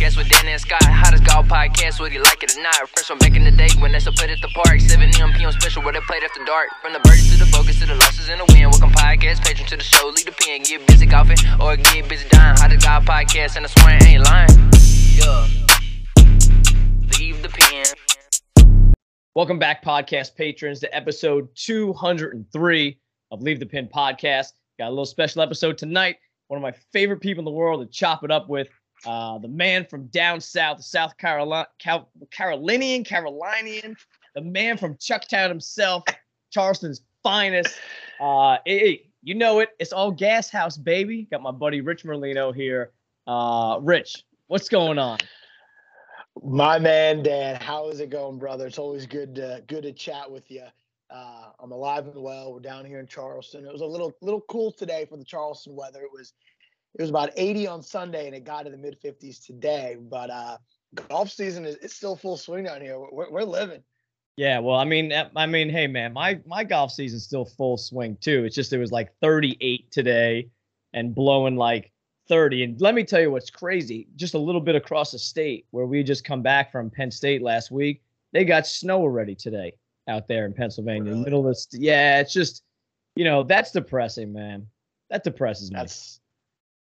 [0.00, 0.82] podcast with Dan and Scott.
[0.82, 2.74] Hottest golf podcast, whether you like it or not.
[2.88, 4.80] Fresh from back in the day when they still played at the park.
[4.80, 5.32] 7 a.m.
[5.34, 5.52] p.m.
[5.52, 6.68] special where they played after dark.
[6.80, 8.70] From the birdies to the focus to the losses and the win.
[8.70, 10.08] Welcome podcast, patron to the show.
[10.08, 12.56] Lead the pen, get busy golfing or get busy dying.
[12.56, 14.48] Hottest golf podcast, and I swear I ain't lying.
[15.20, 15.46] Yeah.
[17.18, 18.94] Leave the Pin.
[19.34, 22.98] Welcome back, podcast patrons, to episode 203
[23.32, 24.52] of Leave the Pin podcast.
[24.78, 26.16] Got a little special episode tonight.
[26.48, 28.68] One of my favorite people in the world to chop it up with.
[29.06, 33.96] Uh, the man from down south, South Carolina, Cal- Carolinian, Carolinian,
[34.34, 36.04] the man from Chucktown himself,
[36.50, 37.74] Charleston's finest.
[38.20, 39.70] Uh, you know it.
[39.78, 41.26] It's all Gashouse, baby.
[41.30, 42.90] Got my buddy Rich Merlino here.
[43.26, 45.18] Uh, Rich, what's going on?
[46.42, 48.66] My man Dan, how is it going, brother?
[48.66, 50.64] It's always good to good to chat with you.
[51.10, 52.52] Uh, I'm alive and well.
[52.52, 53.66] We're down here in Charleston.
[53.66, 56.02] It was a little little cool today for the Charleston weather.
[56.02, 56.34] It was
[56.98, 59.96] it was about 80 on Sunday and it got to the mid 50s today.
[60.00, 60.58] But uh,
[61.08, 62.98] golf season is it's still full swing down here.
[62.98, 63.82] We're, we're living.
[64.36, 68.16] Yeah, well, I mean, I mean, hey, man, my my golf season's still full swing
[68.20, 68.44] too.
[68.44, 70.48] It's just it was like 38 today,
[70.92, 71.92] and blowing like
[72.28, 72.64] 30.
[72.64, 74.06] And let me tell you what's crazy.
[74.16, 77.42] Just a little bit across the state where we just come back from Penn State
[77.42, 78.02] last week,
[78.32, 79.74] they got snow already today
[80.08, 81.10] out there in Pennsylvania.
[81.10, 81.24] Really?
[81.24, 82.62] Middle of the st- yeah, it's just,
[83.16, 84.66] you know, that's depressing, man.
[85.10, 85.76] That depresses me.
[85.76, 86.19] That's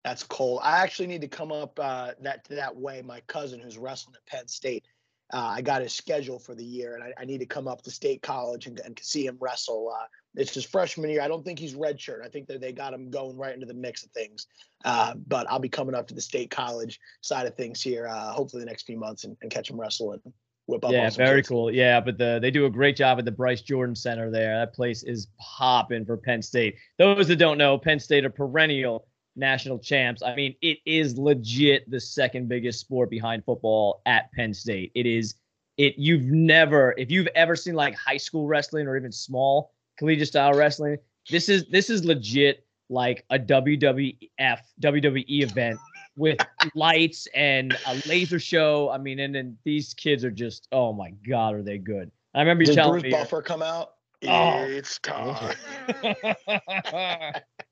[0.05, 0.59] that's cold.
[0.61, 3.01] I actually need to come up uh, that that way.
[3.01, 4.85] My cousin who's wrestling at Penn State,
[5.33, 7.81] uh, I got his schedule for the year, and I, I need to come up
[7.81, 9.91] to State College and, and see him wrestle.
[9.91, 11.21] Uh, it's his freshman year.
[11.21, 12.23] I don't think he's redshirt.
[12.23, 14.45] I think that they got him going right into the mix of things.
[14.83, 18.31] Uh, but I'll be coming up to the State College side of things here, uh,
[18.31, 20.21] hopefully the next few months, and, and catch him wrestle and
[20.67, 20.91] whip up.
[20.91, 21.49] yeah, very kids.
[21.49, 21.71] cool.
[21.71, 24.59] Yeah, but the they do a great job at the Bryce Jordan Center there.
[24.59, 26.75] That place is popping for Penn State.
[26.99, 30.21] Those that don't know, Penn State are perennial national champs.
[30.23, 34.91] I mean, it is legit the second biggest sport behind football at Penn State.
[34.95, 35.35] It is
[35.77, 40.27] it you've never if you've ever seen like high school wrestling or even small collegiate
[40.27, 40.97] style wrestling,
[41.29, 45.79] this is this is legit like a WWF WWE event
[46.17, 46.37] with
[46.75, 48.89] lights and a laser show.
[48.89, 52.11] I mean, and then these kids are just oh my god, are they good?
[52.33, 53.11] I remember you Did telling Bruce me.
[53.11, 53.93] Buffer come out?
[54.27, 54.63] Oh.
[54.63, 55.55] It's time.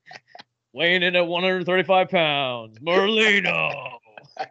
[0.74, 3.92] Weighing in at 135 pounds, Merlino.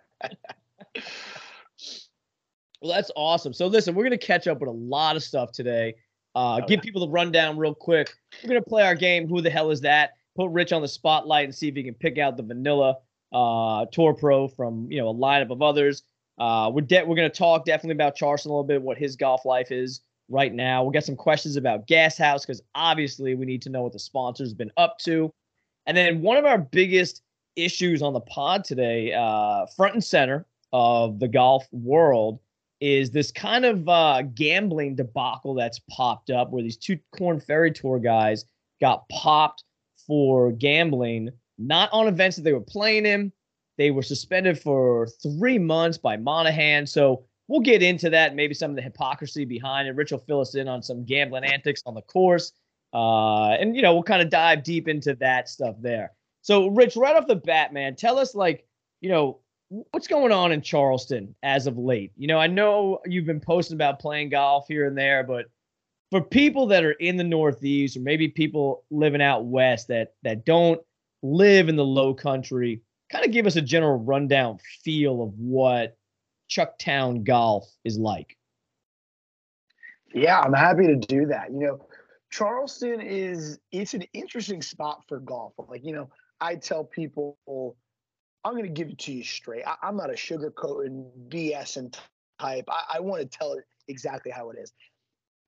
[2.82, 3.52] well, that's awesome.
[3.52, 5.96] So, listen, we're going to catch up with a lot of stuff today.
[6.34, 8.10] Uh, Oh, give people the rundown real quick.
[8.42, 10.12] We're going to play our game, Who the Hell Is That?
[10.38, 13.00] Put Rich on the spotlight and see if he can pick out the vanilla
[13.34, 16.04] uh, Tour Pro from you know a lineup of others.
[16.40, 19.18] Uh, we're de- we're going to talk definitely about Charleston a little bit, what his
[19.18, 20.84] golf life is right now.
[20.84, 24.54] We'll get some questions about Gashouse because obviously we need to know what the sponsor's
[24.54, 25.34] been up to.
[25.86, 27.22] And then one of our biggest
[27.56, 32.40] issues on the pod today, uh, front and center of the golf world,
[32.80, 37.72] is this kind of uh, gambling debacle that's popped up where these two Corn Ferry
[37.72, 38.46] Tour guys
[38.82, 39.64] got popped
[40.06, 43.32] for gambling, not on events that they were playing in.
[43.78, 46.86] They were suspended for three months by Monahan.
[46.86, 49.96] So we'll get into that, maybe some of the hypocrisy behind it.
[49.96, 52.52] Rich will fill us in on some gambling antics on the course.
[52.94, 56.12] Uh, and, you know, we'll kind of dive deep into that stuff there.
[56.42, 58.68] So, Rich, right off the bat, man, tell us, like,
[59.02, 59.40] you know,
[59.92, 62.12] what's going on in Charleston as of late?
[62.16, 65.48] You know, I know you've been posting about playing golf here and there, but
[66.12, 70.46] for people that are in the Northeast or maybe people living out west that that
[70.46, 70.80] don't
[71.24, 72.82] live in the low country,
[73.12, 75.98] kind of give us a general rundown feel of what
[76.52, 78.38] Chucktown golf is like.
[80.14, 81.52] Yeah, I'm happy to do that.
[81.52, 81.88] You know,
[82.34, 85.54] Charleston is it's an interesting spot for golf.
[85.70, 86.10] Like, you know,
[86.42, 87.38] I tell people
[88.44, 89.62] I'm gonna give it to you straight.
[89.68, 91.96] I, I'm not a sugarcoating BS and
[92.40, 92.66] type.
[92.68, 94.74] I, I want to tell it exactly how it is.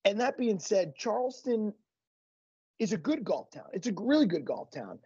[0.06, 1.74] And that being said, Charleston
[2.78, 3.66] is a good golf town.
[3.74, 5.00] It's a really good golf town,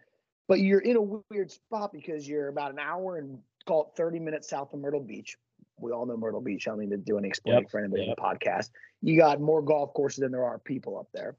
[0.48, 4.18] but you're in a weird spot because you're about an hour and call it 30
[4.18, 5.34] minutes south of Myrtle Beach.
[5.78, 6.68] We all know Myrtle Beach.
[6.68, 8.18] I don't need to do any explaining Yep, for anybody yep.
[8.18, 8.68] in the podcast.
[9.00, 11.38] You got more golf courses than there are people up there.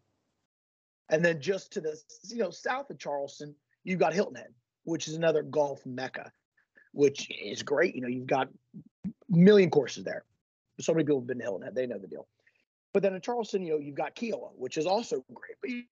[1.11, 1.99] And then just to the
[2.29, 3.53] you know south of Charleston,
[3.83, 4.53] you've got Hilton Head,
[4.85, 6.31] which is another golf mecca,
[6.93, 7.93] which is great.
[7.93, 8.47] You know, you've got
[9.29, 10.23] million courses there.
[10.79, 12.27] So many people have been to Hilton Head; they know the deal.
[12.93, 15.55] But then in Charleston, you know, you've got Kiawah, which is also great.
[15.61, 15.83] But you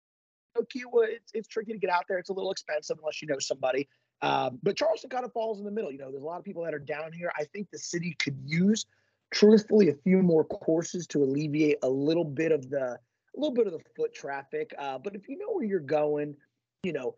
[0.56, 2.18] know, Kiawah, it's it's tricky to get out there.
[2.18, 3.90] It's a little expensive unless you know somebody.
[4.22, 5.92] Um, but Charleston kind of falls in the middle.
[5.92, 7.32] You know, there's a lot of people that are down here.
[7.38, 8.86] I think the city could use,
[9.32, 13.00] truthfully, a few more courses to alleviate a little bit of the
[13.36, 14.74] a little bit of the foot traffic.
[14.78, 16.36] Uh, but if you know where you're going,
[16.84, 17.16] you know,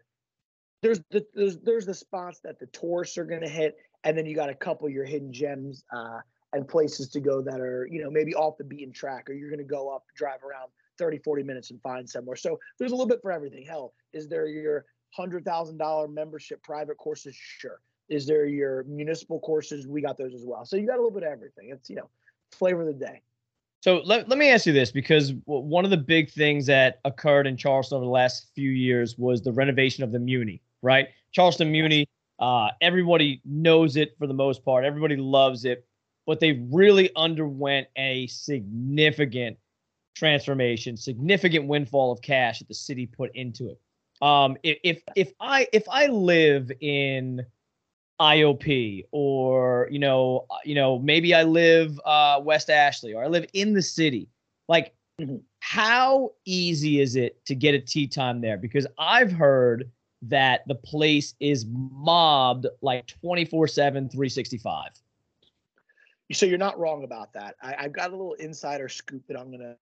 [0.81, 4.25] there's the there's there's the spots that the tourists are going to hit, and then
[4.25, 6.19] you got a couple of your hidden gems uh,
[6.53, 9.49] and places to go that are you know maybe off the beaten track, or you're
[9.49, 12.35] going to go up, drive around 30, 40 minutes and find somewhere.
[12.35, 13.65] So there's a little bit for everything.
[13.65, 17.35] Hell, is there your hundred thousand dollar membership private courses?
[17.35, 17.79] Sure.
[18.09, 19.87] Is there your municipal courses?
[19.87, 20.65] We got those as well.
[20.65, 21.69] So you got a little bit of everything.
[21.71, 22.09] It's you know
[22.51, 23.21] flavor of the day.
[23.81, 27.47] So let, let me ask you this because one of the big things that occurred
[27.47, 31.07] in Charleston over the last few years was the renovation of the Muni, right?
[31.31, 32.07] Charleston Muni,
[32.39, 35.85] uh, everybody knows it for the most part, everybody loves it,
[36.27, 39.57] but they really underwent a significant
[40.15, 43.81] transformation, significant windfall of cash that the city put into it.
[44.21, 47.43] Um, if, if if I if I live in
[48.21, 53.27] IOP or you know uh, you know maybe I live uh, West Ashley or I
[53.27, 54.29] live in the city.
[54.69, 55.37] Like mm-hmm.
[55.59, 58.57] how easy is it to get a tee time there?
[58.57, 59.89] Because I've heard
[60.21, 63.73] that the place is mobbed like 24/7
[64.11, 64.91] 365.
[66.31, 67.55] So you're not wrong about that.
[67.61, 69.75] I, I've got a little insider scoop that I'm gonna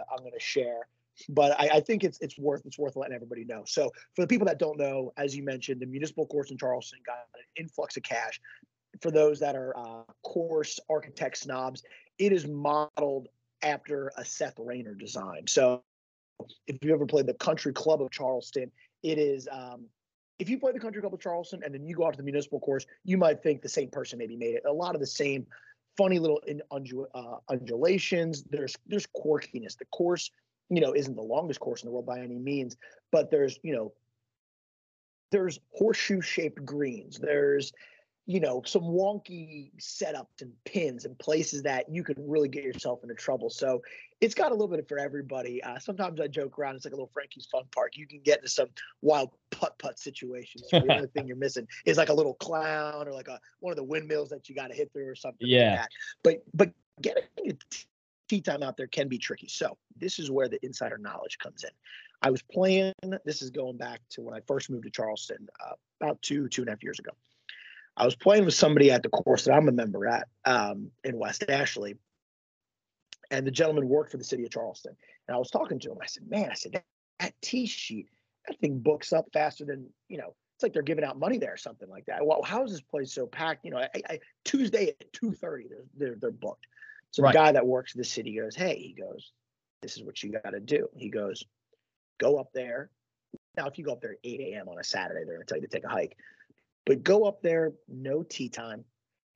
[0.00, 0.86] I'm gonna share
[1.28, 3.62] but I, I, think it's it's worth it's worth letting everybody know.
[3.66, 7.00] So for the people that don't know, as you mentioned, the municipal course in Charleston
[7.06, 8.40] got an influx of cash.
[9.00, 11.82] For those that are uh, course architect snobs,
[12.18, 13.28] it is modeled
[13.62, 15.46] after a Seth Raynor design.
[15.46, 15.82] So
[16.66, 18.70] if you ever played the Country Club of Charleston,
[19.02, 19.48] it is.
[19.50, 19.86] Um,
[20.38, 22.24] if you play the Country Club of Charleston and then you go out to the
[22.24, 24.62] municipal course, you might think the same person maybe made it.
[24.66, 25.46] A lot of the same
[25.96, 28.42] funny little in, uh, undulations.
[28.44, 29.76] There's there's quirkiness.
[29.76, 30.30] The course
[30.70, 32.76] you know, isn't the longest course in the world by any means,
[33.10, 33.92] but there's, you know,
[35.30, 37.18] there's horseshoe shaped greens.
[37.18, 37.72] There's,
[38.26, 43.00] you know, some wonky setups and pins and places that you can really get yourself
[43.02, 43.50] into trouble.
[43.50, 43.82] So
[44.20, 45.62] it's got a little bit for everybody.
[45.62, 46.76] Uh, sometimes I joke around.
[46.76, 47.96] It's like a little Frankie's Fun Park.
[47.96, 48.68] You can get into some
[49.00, 50.64] wild putt putt situations.
[50.68, 53.72] So the only thing you're missing is like a little clown or like a one
[53.72, 55.48] of the windmills that you got to hit through or something.
[55.48, 55.70] Yeah.
[55.70, 55.88] Like that.
[56.22, 56.70] But but
[57.00, 57.24] getting
[58.40, 59.48] time out there can be tricky.
[59.48, 61.70] So this is where the insider knowledge comes in.
[62.22, 62.92] I was playing.
[63.24, 66.62] This is going back to when I first moved to Charleston uh, about two two
[66.62, 67.10] and a half years ago.
[67.96, 71.18] I was playing with somebody at the course that I'm a member at um, in
[71.18, 71.96] West Ashley,
[73.30, 74.96] and the gentleman worked for the city of Charleston.
[75.28, 75.98] And I was talking to him.
[76.00, 76.84] I said, "Man, I said that,
[77.20, 78.06] that tee sheet,
[78.46, 80.34] that thing books up faster than you know.
[80.56, 82.24] It's like they're giving out money there or something like that.
[82.24, 83.64] Well, how is this place so packed?
[83.64, 86.66] You know, I, I, Tuesday at two thirty, they're, they're they're booked.
[87.12, 87.32] So right.
[87.32, 89.32] the guy that works the city goes, Hey, he goes,
[89.80, 90.88] This is what you got to do.
[90.96, 91.44] He goes,
[92.18, 92.90] Go up there.
[93.56, 94.68] Now, if you go up there at 8 a.m.
[94.68, 96.16] on a Saturday, they're going to tell you to take a hike.
[96.86, 98.84] But go up there, no tee time,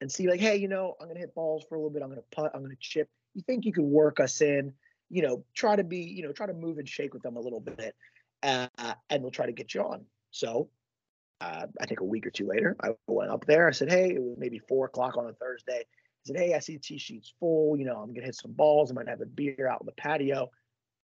[0.00, 2.02] and see, like, hey, you know, I'm going to hit balls for a little bit.
[2.02, 2.50] I'm going to putt.
[2.54, 3.08] I'm going to chip.
[3.34, 4.72] You think you could work us in?
[5.10, 7.40] You know, try to be, you know, try to move and shake with them a
[7.40, 7.94] little bit,
[8.42, 8.68] uh,
[9.10, 10.04] and they'll try to get you on.
[10.30, 10.70] So,
[11.40, 13.68] uh, I think a week or two later, I went up there.
[13.68, 15.84] I said, hey, it was maybe four o'clock on a Thursday
[16.26, 17.76] said, Hey, I see the tee sheet's full.
[17.76, 18.90] You know, I'm gonna hit some balls.
[18.90, 20.50] I might have a beer out in the patio.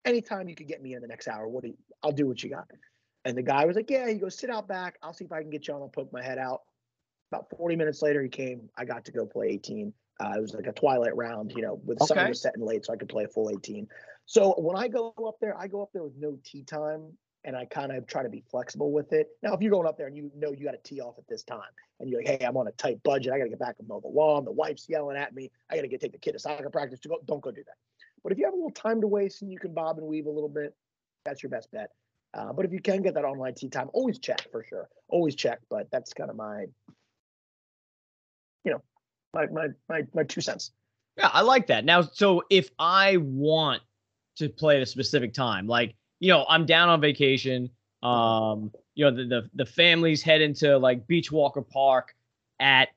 [0.05, 2.41] Anytime you could get me in the next hour, what do you, I'll do what
[2.43, 2.69] you got.
[3.25, 4.97] And the guy was like, Yeah, he goes, sit out back.
[5.01, 5.81] I'll see if I can get you on.
[5.81, 6.61] I'll poke my head out.
[7.31, 8.69] About 40 minutes later, he came.
[8.77, 9.93] I got to go play 18.
[10.19, 12.15] Uh, it was like a twilight round, you know, with okay.
[12.15, 13.87] sun was setting late, so I could play a full 18.
[14.25, 17.55] So when I go up there, I go up there with no tee time and
[17.55, 19.29] I kind of try to be flexible with it.
[19.41, 21.27] Now, if you're going up there and you know you got to tee off at
[21.29, 21.61] this time,
[21.99, 23.31] and you're like, "Hey, I'm on a tight budget.
[23.31, 24.43] I got to get back and mow the lawn.
[24.43, 25.49] The wife's yelling at me.
[25.71, 27.63] I got to get take the kid to soccer practice to go." Don't go do
[27.63, 27.75] that.
[28.21, 30.25] But if you have a little time to waste and you can bob and weave
[30.25, 30.75] a little bit,
[31.23, 31.89] that's your best bet.
[32.33, 34.89] Uh, but if you can get that online tee time, always check for sure.
[35.07, 35.59] Always check.
[35.69, 36.65] But that's kind of my,
[38.65, 38.81] you know,
[39.33, 40.73] my my my my two cents.
[41.15, 41.85] Yeah, I like that.
[41.85, 43.81] Now, so if I want
[44.35, 47.69] to play at a specific time, like you know, I'm down on vacation.
[48.03, 52.15] Um, you know, the the, the families head into like Beachwalker Park
[52.59, 52.89] at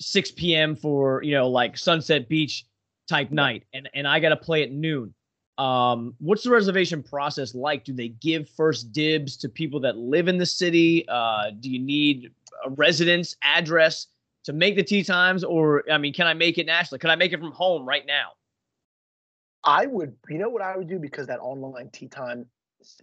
[0.00, 0.76] 6 p.m.
[0.76, 2.66] for you know like Sunset Beach
[3.08, 5.14] type night, and and I got to play at noon.
[5.58, 7.84] Um, what's the reservation process like?
[7.84, 11.06] Do they give first dibs to people that live in the city?
[11.08, 12.30] Uh, do you need
[12.64, 14.08] a residence address
[14.44, 16.98] to make the tee times, or I mean, can I make it nationally?
[16.98, 18.32] Can I make it from home right now?
[19.64, 22.46] I would, you know what I would do because that online tee time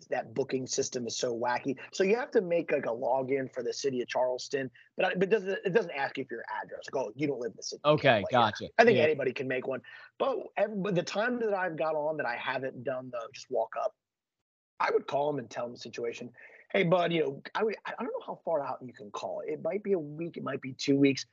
[0.10, 1.76] that booking system is so wacky.
[1.92, 5.24] So you have to make like a login for the city of Charleston, but, but
[5.24, 6.82] it doesn't, it doesn't ask you for your address.
[6.92, 7.82] Like, oh, you don't live in the city.
[7.86, 8.70] Okay, gotcha.
[8.78, 9.04] I think yeah.
[9.04, 9.82] anybody can make one,
[10.20, 13.74] but, every, the time that I've got on that I haven't done the just walk
[13.82, 13.94] up,
[14.80, 16.30] I would call them and tell them the situation.
[16.72, 19.42] Hey, bud, you know, I would, I don't know how far out you can call
[19.42, 19.52] it.
[19.52, 21.26] It might be a week, it might be two weeks.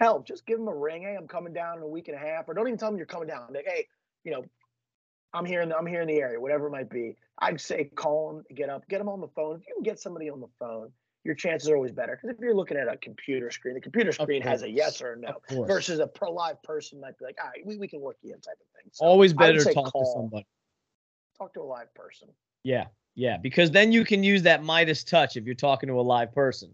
[0.00, 1.02] Hell, just give them a ring.
[1.02, 2.98] Hey, I'm coming down in a week and a half, or don't even tell them
[2.98, 3.48] you're coming down.
[3.52, 3.86] Like, hey,
[4.24, 4.44] you know,
[5.36, 7.16] I'm here in the, I'm here in the area, whatever it might be.
[7.38, 9.56] I'd say call them, get up, get them on the phone.
[9.56, 10.90] If you can get somebody on the phone,
[11.24, 12.16] your chances are always better.
[12.16, 15.12] Because if you're looking at a computer screen, the computer screen has a yes or
[15.12, 15.66] a no.
[15.66, 18.32] Versus a pro live person might be like, all right, we, we can work you
[18.32, 18.90] in type of thing.
[18.92, 20.14] So Always better to talk to call.
[20.16, 20.46] somebody.
[21.36, 22.28] talk to a live person.
[22.64, 26.02] Yeah, yeah, because then you can use that Midas touch if you're talking to a
[26.02, 26.70] live person.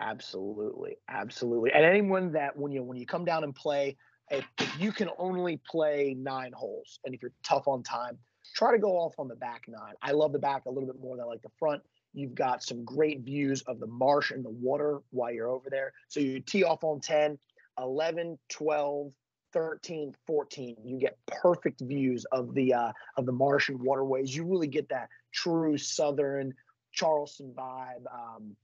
[0.00, 1.72] Absolutely, absolutely.
[1.72, 3.96] And anyone that when you when you come down and play,
[4.30, 8.18] if, if you can only play nine holes, and if you're tough on time,
[8.54, 9.94] try to go off on the back nine.
[10.02, 11.82] I love the back a little bit more than I like the front.
[12.14, 15.92] You've got some great views of the marsh and the water while you're over there.
[16.08, 17.38] So you tee off on 10,
[17.78, 19.12] 11, 12,
[19.52, 20.76] 13, 14.
[20.84, 24.34] You get perfect views of the uh, of the marsh and waterways.
[24.34, 26.54] You really get that true southern
[26.92, 28.04] Charleston vibe.
[28.12, 28.56] Um,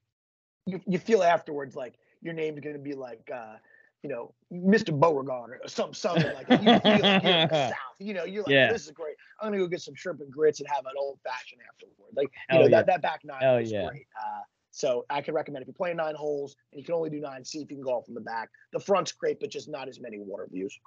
[0.66, 3.56] you, you feel afterwards like your name's going to be like uh,
[4.05, 4.97] you know Mr.
[4.97, 6.63] Beauregard or something something like that.
[6.63, 7.79] You feel like you're in the South.
[7.99, 8.71] You know, you're like, Yeah.
[8.71, 9.17] this is great.
[9.41, 12.13] I'm gonna go get some shrimp and grits and have an old fashioned afterward.
[12.15, 12.69] Like you know yeah.
[12.69, 13.89] that that back nine is yeah.
[13.89, 14.07] great.
[14.15, 17.21] Uh, so I can recommend if you're playing nine holes and you can only do
[17.21, 18.51] nine, see if you can go off from the back.
[18.73, 20.79] The front's great, but just not as many water views.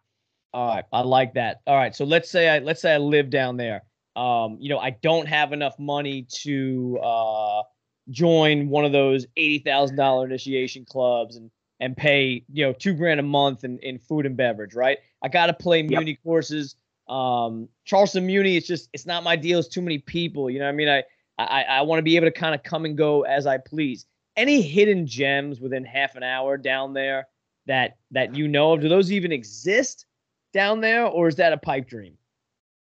[0.54, 1.62] All right, I like that.
[1.66, 3.82] All right, so let's say I let's say I live down there.
[4.16, 7.64] Um, you know, I don't have enough money to uh
[8.10, 12.94] join one of those eighty thousand dollar initiation clubs and and pay you know two
[12.94, 14.98] grand a month in, in food and beverage, right?
[15.22, 16.76] I got to play Muni courses.
[17.08, 19.60] Um, Charleston Muni, it's just it's not my deal.
[19.60, 20.50] It's too many people.
[20.50, 20.90] You know what I mean?
[20.90, 21.04] I
[21.38, 24.06] I I want to be able to kind of come and go as I please.
[24.36, 27.28] Any hidden gems within half an hour down there
[27.66, 28.82] that that you know of?
[28.82, 30.06] Do those even exist
[30.54, 32.18] down there, or is that a pipe dream?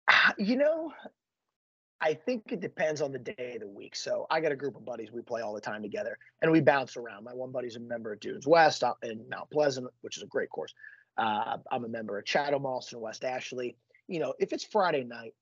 [0.08, 0.92] Ah, You know,
[2.00, 3.96] I think it depends on the day of the week.
[3.96, 5.10] So I got a group of buddies.
[5.12, 7.24] We play all the time together, and we bounce around.
[7.24, 10.50] My one buddy's a member of Dunes West in Mount Pleasant, which is a great
[10.50, 10.74] course.
[11.16, 13.76] Uh, I'm a member of Chatham Austin West Ashley.
[14.06, 15.34] You know, if it's Friday night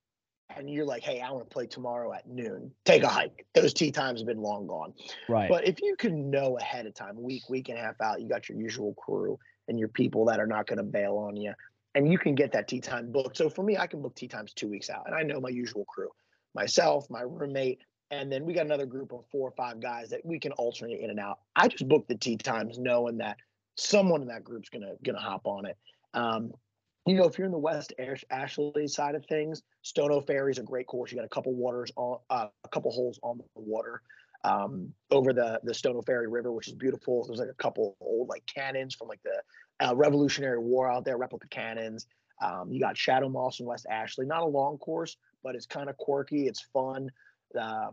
[0.57, 3.45] and you're like, "Hey, I want to play tomorrow at noon," take a hike.
[3.55, 4.95] Those tee times have been long gone.
[5.29, 5.51] Right.
[5.51, 8.29] But if you can know ahead of time, week, week and a half out, you
[8.29, 11.53] got your usual crew and your people that are not going to bail on you,
[11.95, 13.37] and you can get that tee time booked.
[13.37, 15.51] So for me, I can book tee times two weeks out, and I know my
[15.51, 16.11] usual crew,
[16.57, 20.25] myself, my roommate, and then we got another group of four or five guys that
[20.25, 21.41] we can alternate in and out.
[21.55, 23.37] I just book the tee times knowing that
[23.77, 25.77] someone in that group's gonna gonna hop on it.
[26.15, 26.53] Um,
[27.07, 30.59] you know, if you're in the West Ash- Ashley side of things, Stono Ferry is
[30.59, 31.13] a great course.
[31.13, 34.03] You got a couple waters on, uh, a couple holes on the water
[34.45, 37.25] um, over the the Stono Ferry River, which is beautiful.
[37.27, 41.17] There's like a couple old like cannons from like the uh, Revolutionary War out there,
[41.17, 42.07] replica cannons.
[42.41, 44.27] Um, you got Shadow Moss and West Ashley.
[44.27, 46.47] Not a long course, but it's kind of quirky.
[46.47, 47.11] It's fun.
[47.59, 47.89] Uh,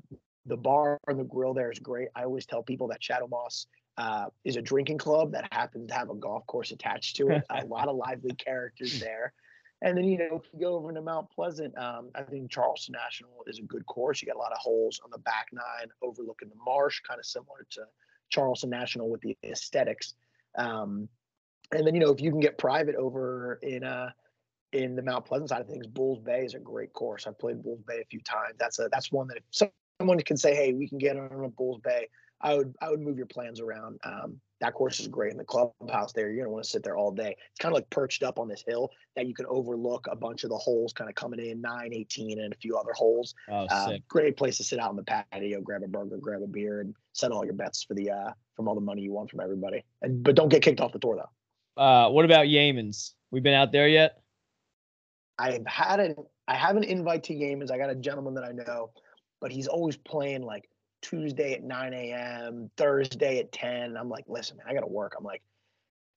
[0.45, 2.09] the bar and the grill there is great.
[2.15, 5.93] I always tell people that Shadow Moss uh, is a drinking club that happens to
[5.93, 7.43] have a golf course attached to it.
[7.49, 9.33] a lot of lively characters there.
[9.81, 12.93] And then, you know, if you go over to Mount Pleasant, um, I think Charleston
[12.93, 14.21] National is a good course.
[14.21, 17.25] You got a lot of holes on the back nine overlooking the marsh, kind of
[17.25, 17.81] similar to
[18.29, 20.13] Charleston National with the aesthetics.
[20.57, 21.09] Um,
[21.73, 24.09] and then, you know, if you can get private over in uh
[24.73, 27.27] in the Mount Pleasant side of things, Bulls Bay is a great course.
[27.27, 28.55] I've played Bulls Bay a few times.
[28.59, 31.49] That's a that's one that if someone can say, hey, we can get on a
[31.49, 32.07] Bulls Bay,
[32.41, 33.99] I would I would move your plans around.
[34.03, 36.29] Um, that course is great in the clubhouse there.
[36.29, 37.35] You're gonna want to sit there all day.
[37.51, 40.43] It's kind of like perched up on this hill that you can overlook a bunch
[40.43, 43.35] of the holes kind of coming in 9, 18, and a few other holes.
[43.49, 44.07] oh, Uh, sick.
[44.07, 46.95] great place to sit out on the patio, grab a burger, grab a beer, and
[47.11, 49.83] set all your bets for the uh from all the money you want from everybody.
[50.01, 51.81] And but don't get kicked off the tour though.
[51.81, 53.13] Uh, what about Yeamans?
[53.31, 54.22] We've been out there yet?
[55.43, 56.15] I've had an
[56.47, 57.69] I have an invite to Yeamans.
[57.69, 58.91] I got a gentleman that I know,
[59.41, 60.69] but he's always playing like
[61.01, 63.97] Tuesday at 9 a.m., Thursday at 10.
[63.97, 65.15] I'm like, listen, I gotta work.
[65.17, 65.41] I'm like,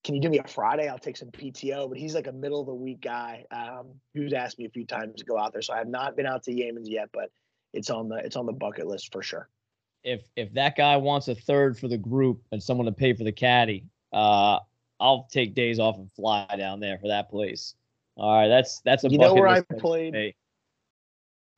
[0.04, 0.88] can you do me a Friday?
[0.88, 1.88] I'll take some PTO.
[1.88, 4.86] But he's like a middle of the week guy um, who's asked me a few
[4.86, 5.62] times to go out there.
[5.62, 7.30] So I have not been out to Yeamans yet, but
[7.72, 9.48] it's on the it's on the bucket list for sure.
[10.04, 13.24] If if that guy wants a third for the group and someone to pay for
[13.24, 14.60] the caddy, uh,
[15.00, 17.74] I'll take days off and fly down there for that place.
[18.16, 20.34] All right, that's that's a You know where I played?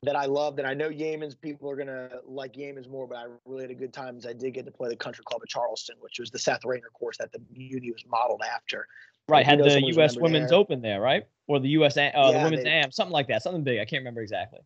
[0.03, 3.25] that I love that I know Yeamans people are gonna like Yeamans more, but I
[3.45, 5.49] really had a good time as I did get to play the country club at
[5.49, 8.87] Charleston, which was the Seth Raynor course that the Muni was modeled after.
[9.27, 10.17] Right, had the U.S.
[10.17, 10.59] Women's there.
[10.59, 11.27] Open there, right?
[11.47, 11.97] Or the U.S.
[11.97, 13.79] Uh, the Women's they- AM, something like that, something big.
[13.79, 14.59] I can't remember exactly.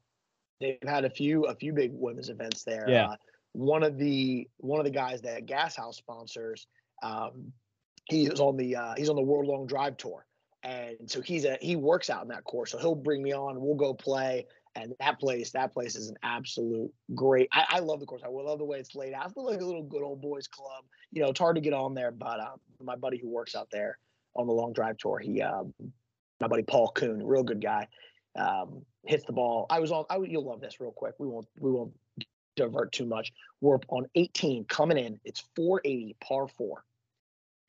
[0.61, 2.85] They've had a few a few big women's events there.
[2.87, 3.07] Yeah.
[3.07, 3.15] Uh,
[3.53, 6.67] one of the one of the guys that Gashouse sponsors,
[7.01, 7.51] um,
[8.05, 10.25] he is on the uh, he's on the World Long Drive tour,
[10.63, 12.71] and so he's a he works out in that course.
[12.71, 13.59] So he'll bring me on.
[13.59, 14.45] We'll go play.
[14.75, 17.47] And that place, that place is an absolute great.
[17.51, 18.23] I, I love the course.
[18.25, 19.27] I love the way it's laid out.
[19.27, 20.85] It's like a little good old boys club.
[21.11, 23.69] You know, it's hard to get on there, but um, my buddy who works out
[23.71, 23.99] there
[24.35, 25.75] on the long drive tour, he, um,
[26.41, 27.87] my buddy Paul Coon, real good guy,
[28.35, 29.67] um, hits the ball.
[29.69, 30.05] I was on.
[30.09, 31.13] I you'll love this real quick.
[31.19, 31.93] We won't we won't
[32.55, 33.31] divert too much.
[33.61, 35.19] We're on 18 coming in.
[35.23, 36.83] It's 480 par four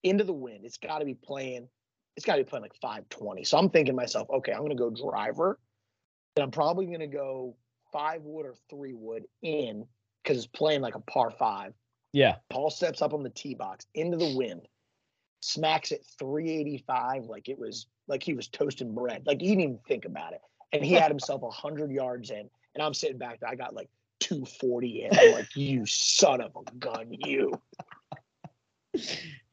[0.02, 0.64] into the wind.
[0.64, 1.68] It's got to be playing.
[2.16, 3.44] It's got to be playing like 520.
[3.44, 5.59] So I'm thinking to myself, okay, I'm going to go driver,
[6.37, 7.56] and I'm probably going to go
[7.92, 9.87] five wood or three wood in
[10.23, 11.75] because it's playing like a par five.
[12.12, 12.37] Yeah.
[12.50, 14.68] Paul steps up on the tee box into the wind,
[15.40, 19.25] smacks it 385 like it was like he was toasting bread.
[19.26, 20.40] Like he didn't even think about it.
[20.73, 22.49] And he had himself 100 yards in.
[22.75, 23.49] And I'm sitting back there.
[23.49, 23.88] I got like
[24.21, 25.18] 240 in.
[25.18, 27.61] I'm like, you son of a gun, you.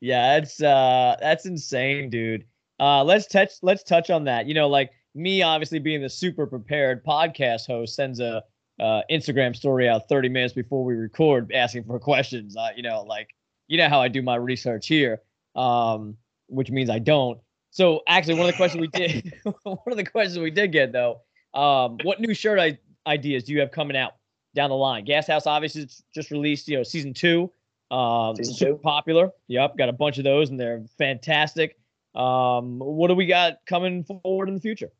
[0.01, 2.46] Yeah, that's uh that's insane, dude.
[2.81, 4.47] Uh let's touch let's touch on that.
[4.47, 8.43] You know, like me obviously being the super prepared podcast host sends a
[8.79, 12.57] uh, Instagram story out 30 minutes before we record asking for questions.
[12.57, 13.29] Uh, you know, like
[13.67, 15.21] you know how I do my research here.
[15.55, 17.39] Um, which means I don't.
[17.71, 19.33] So actually, one of the questions we did,
[19.63, 21.21] one of the questions we did get though,
[21.53, 24.13] um, what new shirt I- ideas do you have coming out
[24.55, 25.05] down the line?
[25.05, 27.51] Gashouse obviously just released, you know, season two.
[27.89, 28.77] Um, Season super two.
[28.77, 29.31] popular.
[29.47, 31.77] Yep, got a bunch of those and they're fantastic.
[32.15, 34.91] Um, what do we got coming forward in the future?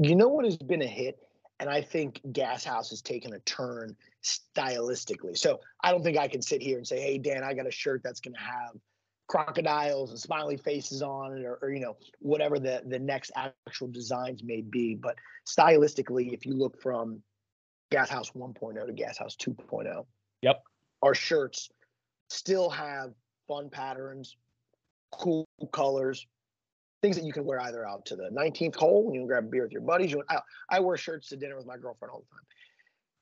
[0.00, 1.18] You know what has been a hit?
[1.60, 5.36] And I think Gashouse has taken a turn stylistically.
[5.36, 7.70] So I don't think I can sit here and say, hey, Dan, I got a
[7.70, 8.76] shirt that's going to have
[9.26, 13.88] crocodiles and smiley faces on it, or, or you know, whatever the, the next actual
[13.88, 14.94] designs may be.
[14.94, 15.16] But
[15.46, 17.20] stylistically, if you look from
[17.90, 20.04] Gashouse 1.0 to Gashouse 2.0,
[20.42, 20.62] Yep.
[21.02, 21.70] our shirts
[22.28, 23.12] still have
[23.48, 24.36] fun patterns,
[25.10, 26.26] cool colors,
[27.02, 29.48] things that you can wear either out to the 19th hole, when you grab a
[29.48, 30.12] beer with your buddies.
[30.12, 30.38] You, I,
[30.68, 32.44] I wear shirts to dinner with my girlfriend all the time.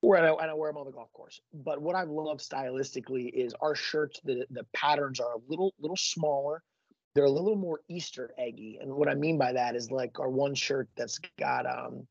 [0.02, 1.40] And I, and I wear them on the golf course.
[1.52, 4.20] But what I've loved stylistically is our shirts.
[4.24, 6.62] The the patterns are a little little smaller.
[7.14, 8.78] They're a little more Easter eggy.
[8.80, 12.06] And what I mean by that is like our one shirt that's got um,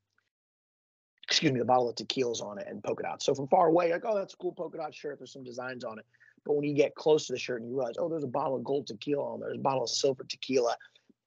[1.24, 3.26] excuse me, the bottle of tequilas on it and polka dots.
[3.26, 5.20] So from far away, like oh that's a cool polka dot shirt.
[5.20, 6.06] There's some designs on it.
[6.46, 8.56] But when you get close to the shirt and you realize, oh, there's a bottle
[8.56, 10.76] of gold tequila on there, there's a bottle of silver tequila.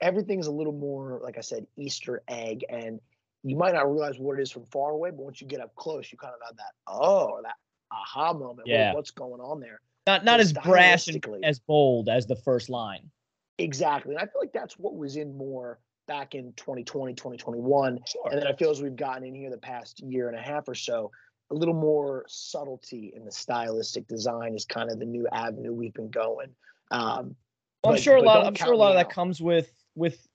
[0.01, 2.65] Everything's a little more, like I said, Easter egg.
[2.69, 3.01] And
[3.43, 5.75] you might not realize what it is from far away, but once you get up
[5.75, 7.57] close, you kind of have that, oh, that
[7.91, 8.69] aha moment.
[8.69, 8.95] Yeah.
[8.95, 9.81] what's going on there?
[10.07, 13.11] Not not as brash and as bold as the first line.
[13.59, 14.15] Exactly.
[14.15, 17.99] And I feel like that's what was in more back in 2020, 2021.
[18.07, 18.23] Sure.
[18.31, 20.69] And then I feel as we've gotten in here the past year and a half
[20.69, 21.11] or so,
[21.51, 25.95] a little more subtlety in the stylistic design is kind of the new avenue we've
[25.95, 26.49] been going.
[26.91, 27.37] Um,
[27.83, 28.47] Well, I'm sure a lot.
[28.47, 29.13] I'm sure a lot of that out.
[29.13, 30.27] comes with with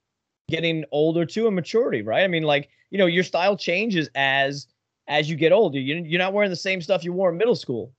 [0.48, 2.24] getting older too and maturity, right?
[2.24, 4.66] I mean, like you know, your style changes as
[5.08, 5.78] as you get older.
[5.78, 7.92] You you're not wearing the same stuff you wore in middle school.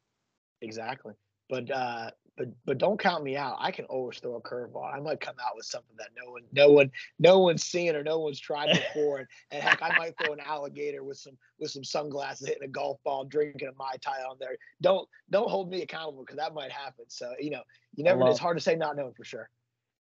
[0.61, 1.13] Exactly.
[1.49, 3.55] But uh but but don't count me out.
[3.59, 4.93] I can always throw a curveball.
[4.93, 8.03] I might come out with something that no one no one no one's seen or
[8.03, 9.19] no one's tried before.
[9.19, 12.67] and, and heck, I might throw an alligator with some with some sunglasses hitting a
[12.67, 14.57] golf ball, drinking a Mai Tai on there.
[14.81, 17.05] Don't don't hold me accountable because that might happen.
[17.07, 17.61] So, you know,
[17.95, 19.49] you never love- it's hard to say not knowing for sure.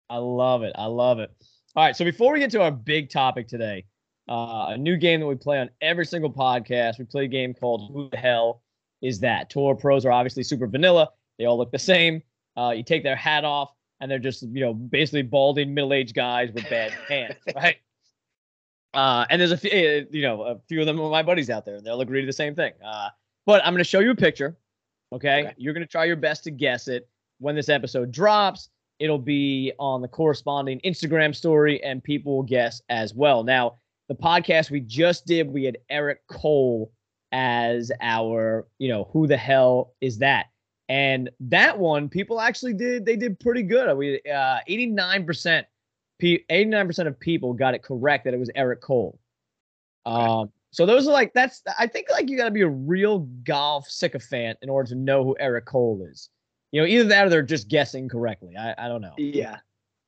[0.09, 0.73] I love it.
[0.75, 1.31] I love it.
[1.75, 1.95] All right.
[1.95, 3.85] So before we get to our big topic today,
[4.27, 7.53] uh, a new game that we play on every single podcast, we play a game
[7.53, 8.61] called Who the Hell
[9.01, 9.49] Is That?
[9.49, 11.09] Tour pros are obviously super vanilla.
[11.39, 12.21] They all look the same.
[12.55, 16.13] Uh, you take their hat off, and they're just, you know, basically balding middle aged
[16.13, 17.77] guys with bad hands, right?
[18.93, 21.49] Uh, and there's a few, eh, you know, a few of them are my buddies
[21.49, 21.75] out there.
[21.75, 22.73] And they'll agree to the same thing.
[22.83, 23.09] Uh,
[23.45, 24.57] but I'm going to show you a picture.
[25.13, 25.45] Okay?
[25.45, 25.53] Okay.
[25.57, 27.07] You're going to try your best to guess it.
[27.39, 32.81] When this episode drops, it'll be on the corresponding Instagram story, and people will guess
[32.89, 33.43] as well.
[33.43, 33.75] Now,
[34.09, 36.91] the podcast we just did, we had Eric Cole
[37.31, 40.47] as our, you know, who the hell is that?
[40.89, 43.95] And that one, people actually did, they did pretty good.
[43.95, 45.63] We, uh, 89%,
[46.19, 49.19] pe- 89% of people got it correct that it was Eric Cole.
[50.07, 53.19] Um, so those are like, that's, I think like you got to be a real
[53.43, 56.29] golf sycophant in order to know who Eric Cole is.
[56.71, 58.55] You know, either that or they're just guessing correctly.
[58.57, 59.13] I, I don't know.
[59.17, 59.57] Yeah.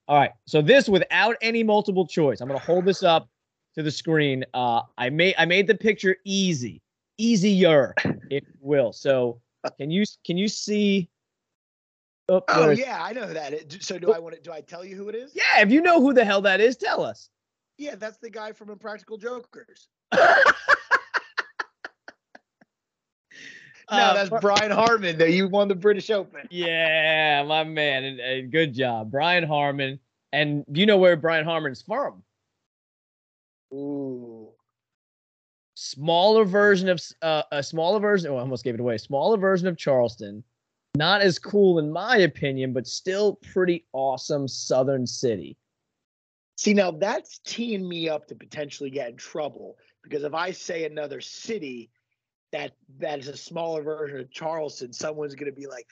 [0.08, 0.32] All right.
[0.46, 2.42] So this without any multiple choice.
[2.42, 3.30] I'm gonna hold this up
[3.76, 4.46] to the screen.
[4.54, 6.82] Uh I made I made the picture easy.
[7.18, 7.96] Easier,
[8.30, 8.94] if you will.
[8.94, 9.40] So
[9.78, 11.10] can you can you see
[12.30, 13.86] oh, Oh yeah, I know who that is.
[13.86, 15.32] So do I want to do I tell you who it is?
[15.36, 17.30] Yeah, if you know who the hell that is, tell us.
[17.78, 19.88] Yeah, that's the guy from Impractical Jokers.
[23.92, 25.18] No, Uh, that's Bri- Brian Harman.
[25.18, 26.48] That you won the British Open.
[26.50, 28.06] yeah, my man.
[28.06, 29.12] And, and good job.
[29.12, 30.00] Brian Harman.
[30.32, 32.24] And do you know where Brian Harman's from?
[33.74, 34.41] Ooh.
[35.82, 38.32] Smaller version of uh, a smaller version.
[38.32, 38.98] Oh, I almost gave it away.
[38.98, 40.44] Smaller version of Charleston.
[40.96, 45.58] Not as cool in my opinion, but still pretty awesome Southern city.
[46.58, 50.86] See, now that's teeing me up to potentially get in trouble because if I say
[50.86, 51.90] another city,
[52.52, 55.88] that that is a smaller version of Charleston, someone's gonna be like,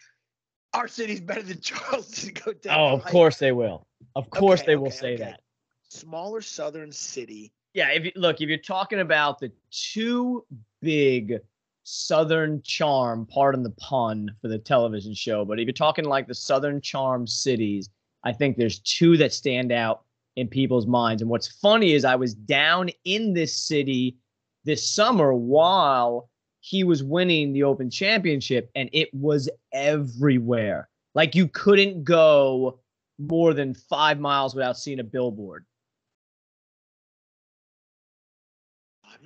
[0.73, 2.79] "Our city's better than Charleston." Go down.
[2.79, 3.87] Oh, of hike." course they will.
[4.15, 5.23] Of course Okay, they will okay, say okay.
[5.23, 5.41] that.
[5.87, 7.53] Smaller southern city.
[7.73, 10.45] Yeah, if you look, if you're talking about the two
[10.81, 11.39] big
[11.83, 16.35] southern charm, pardon the pun for the television show, but if you're talking like the
[16.35, 17.89] southern charm cities,
[18.23, 20.03] I think there's two that stand out
[20.35, 21.21] in people's minds.
[21.21, 24.17] And what's funny is I was down in this city
[24.63, 26.29] this summer while
[26.61, 30.89] he was winning the Open Championship, and it was everywhere.
[31.15, 32.79] Like you couldn't go
[33.17, 35.65] more than five miles without seeing a billboard.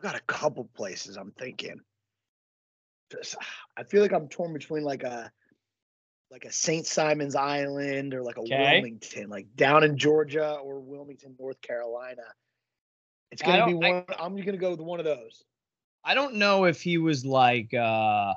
[0.03, 1.79] Got a couple places I'm thinking.
[3.11, 3.35] Just,
[3.77, 5.31] I feel like I'm torn between like a
[6.29, 6.85] like a St.
[6.87, 8.73] Simon's Island or like a Okay.
[8.73, 12.23] Wilmington, like down in Georgia or Wilmington, North Carolina.
[13.31, 14.05] It's gonna be don't- I- one.
[14.19, 15.43] I'm gonna go with one of those.
[16.03, 18.33] I don't know if he was like uh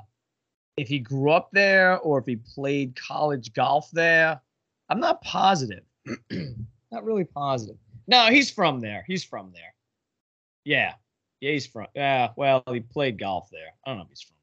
[0.77, 4.39] if he grew up there or if he played college golf there.
[4.89, 5.83] I'm not positive.
[6.91, 7.77] not really positive.
[8.07, 9.03] No, he's from there.
[9.07, 9.73] He's from there.
[10.65, 10.93] Yeah.
[11.41, 13.73] Yeah, he's from yeah, well, he played golf there.
[13.85, 14.35] I don't know if he's from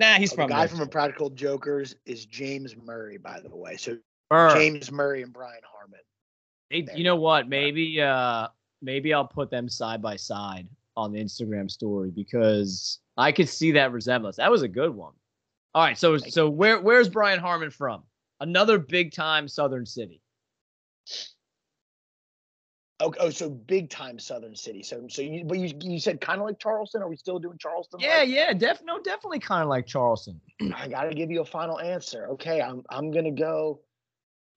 [0.00, 0.08] there.
[0.08, 0.68] Nah, he's Oh, from the guy there.
[0.68, 3.76] from Impractical Jokers is James Murray, by the way.
[3.76, 3.98] So
[4.30, 4.54] Burr.
[4.54, 6.00] James Murray and Brian Harman.
[6.70, 7.48] Hey, There you know what?
[7.48, 8.48] Maybe uh
[8.82, 13.72] maybe I'll put them side by side on the Instagram story because I could see
[13.72, 14.36] that resemblance.
[14.36, 15.12] That was a good one.
[15.74, 18.02] All right, so Thank so where where's Brian Harman from?
[18.40, 20.20] Another big time Southern city.
[23.00, 24.82] Oh, oh, so big time Southern city.
[24.82, 27.02] So, so you, but you, you said kind of like Charleston.
[27.02, 27.98] Are we still doing Charleston?
[28.00, 30.40] Yeah, Like, yeah, def no, definitely kind of like Charleston.
[30.74, 32.28] I got to give you a final answer.
[32.32, 33.80] Okay, I'm, I'm gonna go.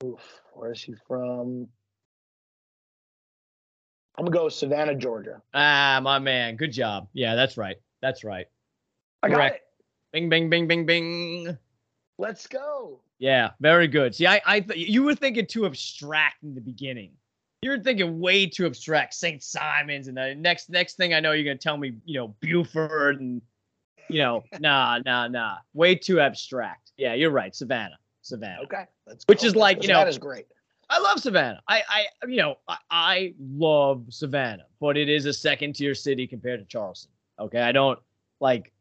[0.04, 0.22] Oof,
[0.54, 1.68] where's he from?
[4.18, 5.42] I'm gonna go Savannah, Georgia.
[5.54, 7.08] Ah, my man, good job.
[7.14, 7.78] Yeah, that's right.
[8.02, 8.46] That's right.
[9.24, 9.62] I got it.
[10.14, 11.58] Bing, bing, bing, bing, bing.
[12.20, 13.00] Let's go.
[13.20, 14.16] Yeah, very good.
[14.16, 17.12] See, I, I, th- you were thinking too abstract in the beginning.
[17.68, 19.14] You were thinking way too abstract.
[19.14, 19.44] St.
[19.44, 23.20] Simons, and the next, next thing I know, you're gonna tell me, you know, Beaufort,
[23.20, 23.42] and
[24.08, 26.94] you know, nah, nah, nah, way too abstract.
[26.96, 27.54] Yeah, you're right.
[27.54, 28.62] Savannah, Savannah.
[28.64, 28.86] Okay.
[29.26, 30.46] Which is like, you know- Savannah's great.
[30.90, 31.62] I love Savannah.
[31.68, 36.26] I, I, you know, I, I love Savannah, but it is a second tier city
[36.26, 37.12] compared to Charleston.
[37.38, 38.00] Okay, I don't
[38.40, 38.72] like.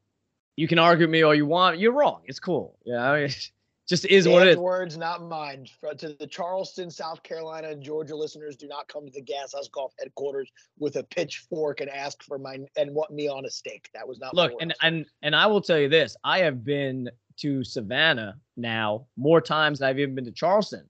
[0.55, 1.81] You can argue with me all you want.
[1.81, 2.21] You're wrong.
[2.27, 2.79] It's cool.
[2.85, 3.27] You know,
[3.87, 5.67] just is what it words, not mine.
[5.99, 9.93] To the Charleston, South Carolina, and Georgia listeners, do not come to the Gashouse Golf
[9.99, 13.89] headquarters with a pitchfork and ask for my and want me on a stake.
[13.95, 14.35] That was not.
[14.35, 19.07] Look, and and and I will tell you this: I have been to Savannah now
[19.17, 20.89] more times than I've even been to Charleston,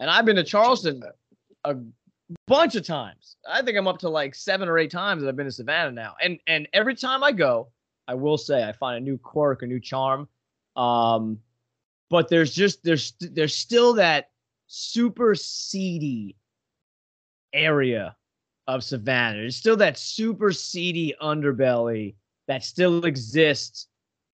[0.00, 1.02] and I've been to Charleston
[1.64, 1.76] a
[2.48, 3.36] bunch of times.
[3.48, 5.92] I think I'm up to like seven or eight times that I've been to Savannah
[5.92, 7.68] now, and and every time I go,
[8.08, 10.28] I will say I find a new quirk, a new charm.
[10.74, 11.38] Um,
[12.12, 14.28] but there's just there's there's still that
[14.66, 16.36] super seedy
[17.54, 18.14] area
[18.68, 19.38] of Savannah.
[19.38, 22.14] There's still that super seedy underbelly
[22.48, 23.88] that still exists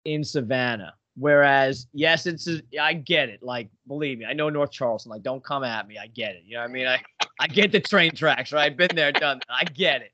[0.06, 0.96] in Savannah.
[1.20, 2.50] Whereas, yes, it's
[2.82, 3.44] I get it.
[3.44, 5.12] Like, believe me, I know North Charleston.
[5.12, 6.00] Like, don't come at me.
[6.00, 6.44] I get it.
[6.48, 6.88] You know what I mean?
[6.88, 7.00] I
[7.40, 8.66] I get the train tracks, right?
[8.66, 9.54] I've been there, done that.
[9.54, 10.13] I get it.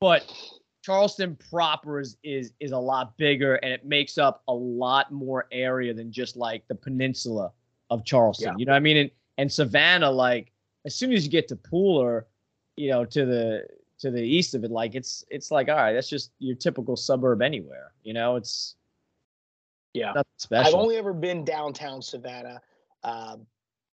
[0.00, 0.32] But
[0.90, 5.46] Charleston proper is is is a lot bigger and it makes up a lot more
[5.52, 7.52] area than just like the peninsula
[7.90, 8.48] of Charleston.
[8.48, 8.54] Yeah.
[8.58, 8.96] You know what I mean?
[8.96, 10.50] And and Savannah, like
[10.84, 12.24] as soon as you get to Pooler,
[12.74, 13.68] you know, to the
[14.00, 16.96] to the east of it, like it's it's like all right, that's just your typical
[16.96, 17.92] suburb anywhere.
[18.02, 18.74] You know, it's
[19.94, 20.12] Yeah.
[20.12, 22.60] nothing I've only ever been downtown Savannah.
[23.04, 23.46] Um,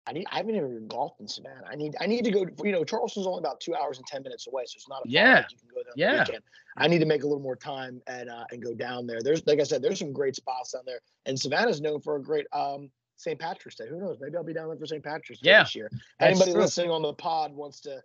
[0.06, 0.26] I need.
[0.32, 1.66] I haven't even golfed in Savannah.
[1.70, 1.94] I need.
[2.00, 2.46] I need to go.
[2.64, 5.08] You know, Charleston's only about two hours and ten minutes away, so it's not a
[5.08, 5.44] Yeah.
[5.50, 6.24] You can go there on the Yeah.
[6.24, 6.42] weekend.
[6.78, 9.20] I need to make a little more time and uh, and go down there.
[9.22, 12.22] There's like I said, there's some great spots down there, and Savannah's known for a
[12.22, 13.38] great um St.
[13.38, 13.86] Patrick's Day.
[13.88, 14.16] Who knows?
[14.20, 15.04] Maybe I'll be down there for St.
[15.04, 15.90] Patrick's Day Yeah, this year.
[16.18, 16.62] Anybody true.
[16.62, 18.02] listening on the pod wants to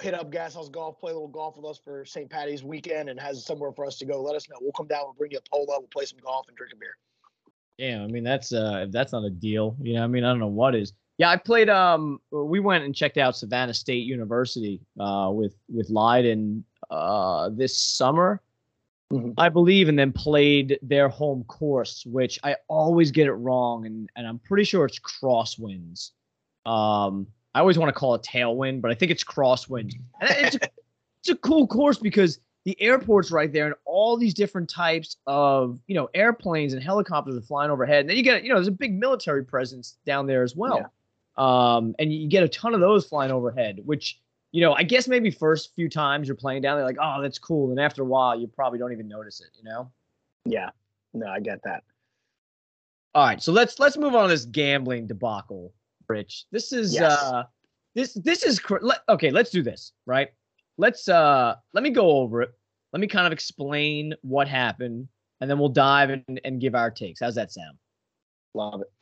[0.00, 2.30] hit up Gashouse Golf, play a little golf with us for St.
[2.30, 4.22] Patty's weekend, and has somewhere for us to go.
[4.22, 4.56] Let us know.
[4.60, 5.02] We'll come down.
[5.04, 5.66] We'll bring you a polo.
[5.80, 6.96] We'll play some golf and drink a beer.
[7.78, 10.28] Yeah, I mean that's uh if that's not a deal, you know, I mean I
[10.30, 10.92] don't know what is.
[11.18, 15.88] Yeah, I played um we went and checked out Savannah State University uh with with
[15.90, 18.40] Leiden uh this summer.
[19.12, 19.34] Mhm.
[19.38, 24.08] I believe and then played their home course, which I always get it wrong and
[24.16, 26.10] and I'm pretty sure it's crosswinds.
[26.66, 29.94] Um I always want to call it tailwind, but I think it's crosswind.
[30.20, 30.60] And it's a,
[31.20, 35.78] it's a cool course because the airport's right there and all these different types of
[35.86, 38.66] you know airplanes and helicopters are flying overhead and then you get you know there's
[38.66, 40.78] a big military presence down there as well
[41.36, 44.20] um and you get a ton of those flying overhead which
[44.52, 47.38] you know i guess maybe first few times you're playing down there like oh that's
[47.38, 49.90] cool and after a while you probably don't even notice it you know
[50.46, 50.70] Yeah.
[51.12, 51.84] No, I get that.
[53.14, 55.72] All right, so let's let's move on to this gambling debacle,
[56.08, 56.46] Rich.
[56.50, 57.12] This is Yes.
[57.22, 57.44] uh
[57.94, 59.30] this this is cr- let, okay.
[59.30, 60.30] Let's do this right.
[60.78, 62.50] Let's uh let me go over it.
[62.92, 65.06] Let me kind of explain what happened,
[65.40, 67.20] and then we'll dive and, and give our takes.
[67.20, 67.78] How's that sound?
[68.54, 68.92] Love it.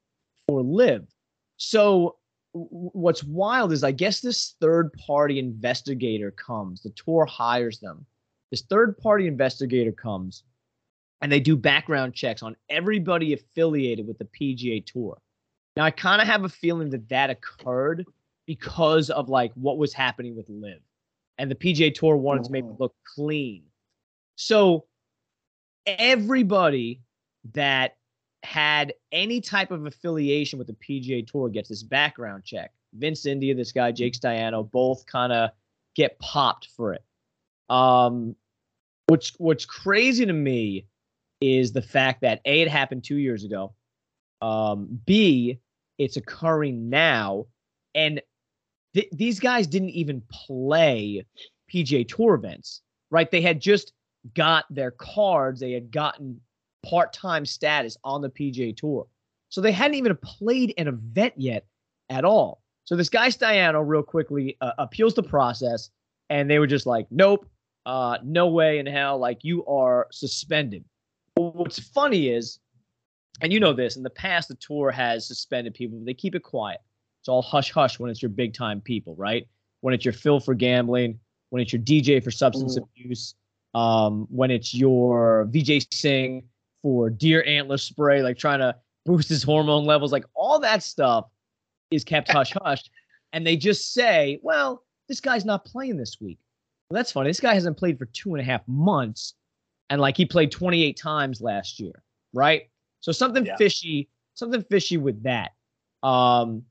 [0.48, 1.06] for LIV.
[1.58, 2.15] So,
[2.54, 8.06] what's wild is I guess this third party investigator comes, the tour hires them.
[8.50, 10.43] This third party investigator comes
[11.22, 15.22] and they do background checks on everybody affiliated with the PGA Tour.
[15.76, 18.06] Now, I kind of have a feeling that that occurred
[18.48, 20.80] because of like what was happening with LIV,
[21.39, 22.80] and the PGA Tour wanted to make it Mhm.
[22.80, 23.63] look clean.
[24.36, 24.86] So
[25.88, 27.02] everybody
[27.54, 27.97] that
[28.43, 32.73] had any type of affiliation with the PGA Tour gets this background check.
[32.93, 35.52] Vince India, this guy Jake Staiano, both kind of
[35.95, 37.04] get popped for it.
[37.69, 38.36] Um,
[39.08, 40.88] which what's crazy to me
[41.41, 43.73] is the fact that a it happened two years ago.
[44.41, 45.60] Um, B
[45.97, 47.47] it's occurring now,
[47.93, 48.21] and
[49.00, 51.26] th- these guys didn't even play
[51.74, 52.82] PGA Tour events,
[53.12, 53.30] right?
[53.30, 53.94] They had just
[54.36, 55.60] got their cards.
[55.60, 56.40] They had gotten
[56.84, 59.08] part-time status on the PGA Tour,
[59.50, 61.66] so they hadn't even played an event yet
[62.10, 62.62] at all.
[62.84, 65.92] So this guy Staiano, real quickly, uh, appeals the process,
[66.30, 67.48] and they were just like, "Nope,
[67.86, 69.18] uh, no way in hell!
[69.18, 70.84] Like you are suspended."
[71.36, 72.60] What's funny is,
[73.42, 76.00] and you know this, in the past the tour has suspended people.
[76.04, 76.82] They keep it quiet.
[77.21, 79.47] It's all hush hush when it's your big time people, right?
[79.82, 82.84] When it's your Phil for gambling, when it's your DJ for substance Mm.
[82.84, 83.36] abuse,
[83.73, 86.43] um, when it's your Vijay Singh
[86.82, 91.25] for deer antler spray, like trying to boost his hormone levels, like all that stuff
[91.91, 92.84] is kept hush hush.
[93.34, 96.39] And they just say, well, this guy's not playing this week.
[96.89, 97.29] Well, that's funny.
[97.29, 99.36] This guy hasn't played for two and a half months.
[99.89, 102.03] And like he played 28 times last year,
[102.34, 102.69] right?
[103.01, 103.55] So something Yeah.
[103.58, 105.51] fishy, something fishy with that.
[106.03, 106.63] Um,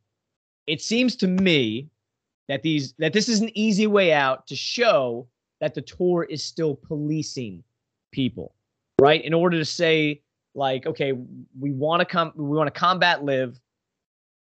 [0.69, 1.89] it seems to me
[2.49, 5.27] that these that this is an easy way out to show
[5.61, 7.63] that the tour is still policing
[8.13, 8.55] people,
[9.01, 9.25] right?
[9.25, 10.23] In order to say
[10.55, 11.13] like, okay,
[11.59, 13.59] we want to come, we want to combat LIV.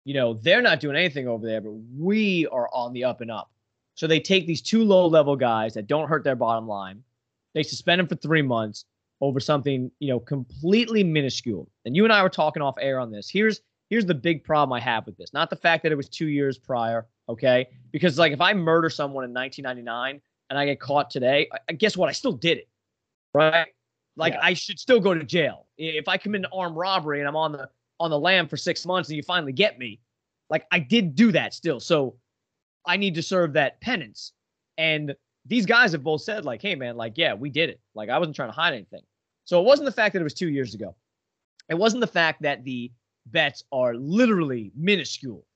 [0.04, 3.30] You know, they're not doing anything over there, but we are on the up and
[3.30, 3.50] up.
[3.94, 7.02] So they take these two low level guys that don't hurt their bottom line.
[7.54, 8.84] They suspend them for three months
[9.20, 11.68] over something, you know, completely minuscule.
[11.84, 13.28] And you and I were talking off air on this.
[13.28, 15.32] Here's here's the big problem I have with this.
[15.32, 17.68] Not the fact that it was two years prior, okay?
[17.92, 20.20] Because like if I murder someone in 1999
[20.50, 22.08] and I get caught today, I, guess what?
[22.08, 22.68] I still did it,
[23.34, 23.68] right?
[24.16, 24.40] Like Yeah.
[24.42, 25.66] I should still go to jail.
[25.78, 27.68] If I commit an armed robbery and I'm on the
[27.98, 30.00] on the lam for six months and you finally get me,
[30.50, 31.80] like I did do that still.
[31.80, 32.16] So
[32.86, 34.32] I need to serve that penance.
[34.78, 35.14] And
[35.46, 37.80] these guys have both said, like, hey man, like, yeah, we did it.
[37.94, 39.02] Like I wasn't trying to hide anything.
[39.44, 40.96] So it wasn't the fact that it was two years ago.
[41.68, 42.90] It wasn't the fact that the
[43.26, 45.46] bets are literally minuscule.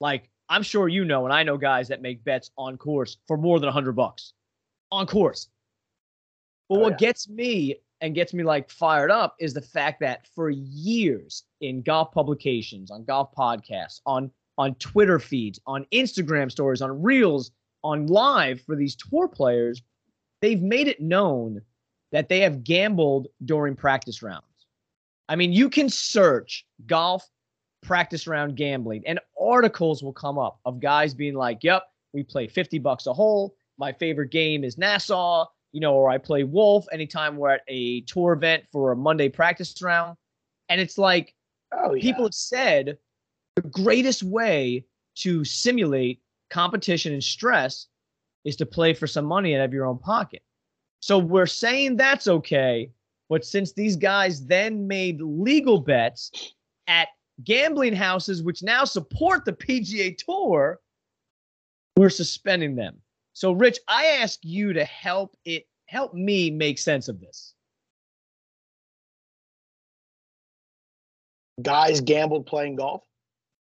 [0.00, 3.36] Like I'm sure you know, and I know guys that make bets on course for
[3.36, 4.32] more than a hundred bucks
[4.90, 5.48] on course.
[6.68, 6.96] But Oh, what yeah.
[6.98, 11.82] gets me and gets me like fired up is the fact that for years in
[11.82, 17.50] golf publications, on golf podcasts, on on Twitter feeds, on Instagram stories, on reels,
[17.82, 19.80] on live for these tour players,
[20.42, 21.62] they've made it known
[22.12, 24.44] that they have gambled during practice rounds.
[25.30, 27.24] I mean, you can search golf
[27.82, 32.48] practice round gambling and articles will come up of guys being like, "Yep, we play
[32.48, 33.54] 50 bucks a hole.
[33.78, 38.00] My favorite game is Nassau, you know, or I play Wolf anytime we're at a
[38.02, 40.16] tour event for a Monday practice round."
[40.68, 41.36] And it's like
[41.72, 42.02] Oh yeah.
[42.02, 42.98] people have said
[43.54, 44.84] the greatest way
[45.18, 47.86] to simulate competition and stress
[48.44, 50.42] is to play for some money out of your own pocket.
[50.98, 52.90] So we're saying that's okay.
[53.30, 56.52] But since these guys then made legal bets
[56.86, 57.08] at
[57.44, 60.80] gambling houses, which now support the PGA Tour,
[61.96, 63.00] we're suspending them.
[63.32, 67.54] So, Rich, I ask you to help it help me make sense of this.
[71.62, 73.02] guys gambled playing golf.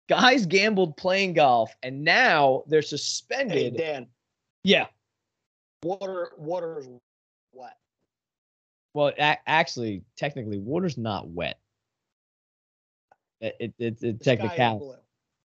[0.08, 3.76] Guys gambled playing golf, and now they're Hey suspended.
[3.76, 4.06] Dan,
[4.64, 4.86] yeah.
[5.82, 6.88] water water is
[7.52, 7.76] wet.
[8.98, 11.60] Well, a- actually, technically, water's not wet.
[13.40, 14.96] It, it, it's a The sky is technicality, blue.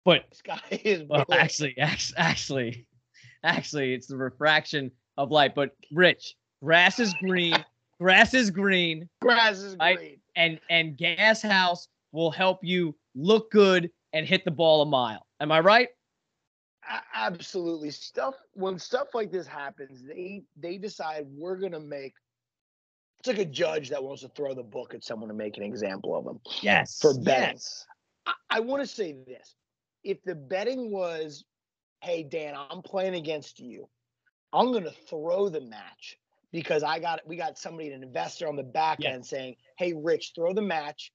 [0.05, 1.07] but The Sky is blue.
[1.09, 2.87] well, actually, actually, actually,
[3.43, 5.53] actually, it's the refraction of light.
[5.53, 7.63] But Rich, grass is green.
[8.01, 10.17] grass is green, grass is I- green.
[10.35, 15.27] and and Gashouse will help you look good and hit the ball a mile.
[15.39, 15.89] Am I right?
[17.13, 22.15] Absolutely stuff when stuff like this happens they they decide we're gonna make
[23.23, 25.63] it's like a judge that wants to throw the book at someone to make an
[25.63, 26.99] example of them Yes.
[26.99, 27.85] for betting Yes.
[28.25, 29.55] i, I want to say this
[30.03, 31.45] if the betting was
[32.01, 33.87] hey dan i'm playing against you
[34.51, 36.17] i'm gonna throw the match
[36.51, 39.11] because i got we got somebody an investor on the back Yeah.
[39.11, 41.13] end saying hey rich throw the match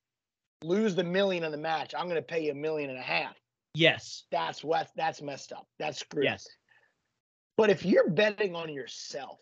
[0.62, 3.36] lose the million in the match i'm gonna pay you a million and a half
[3.74, 4.24] Yes.
[4.32, 6.48] that's what that's messed up that's screwed Yes.
[7.58, 9.40] But if you're betting on yourself,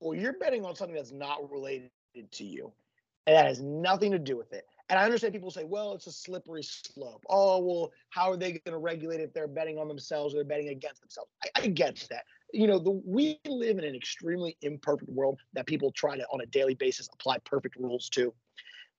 [0.00, 1.90] or you're betting on something that's not related
[2.32, 2.72] to you,
[3.26, 6.08] and that has nothing to do with it, and I understand people say, well, it's
[6.08, 7.24] a slippery slope.
[7.30, 10.44] Oh, well, how are they going to regulate if they're betting on themselves or they're
[10.44, 11.30] betting against themselves?
[11.44, 12.24] I, I get that.
[12.52, 16.40] You know, the, we live in an extremely imperfect world that people try to, on
[16.40, 18.34] a daily basis, apply perfect rules to.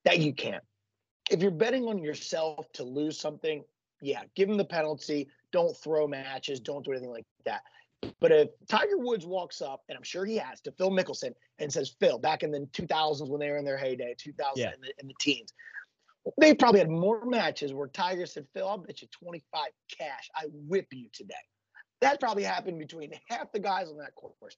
[0.05, 0.63] That you can't.
[1.29, 3.61] If you're betting on yourself to lose something,
[4.01, 5.27] yeah, give them the penalty.
[5.51, 6.61] Don't throw matches.
[6.61, 7.63] Don't do anything like that.
[8.19, 11.71] But if Tiger Woods walks up, and I'm sure he has, to Phil Mickelson and
[11.71, 14.73] says, Phil, back in the 2000s when they were in their heyday, 2000 Yeah.
[14.73, 15.53] in, the, in the teens,
[16.39, 20.29] they probably had more matches where Tiger said, Phil, I'll bet you 25 cash.
[20.35, 21.33] I whip you today.
[22.01, 24.57] That probably happened between half the guys on that course.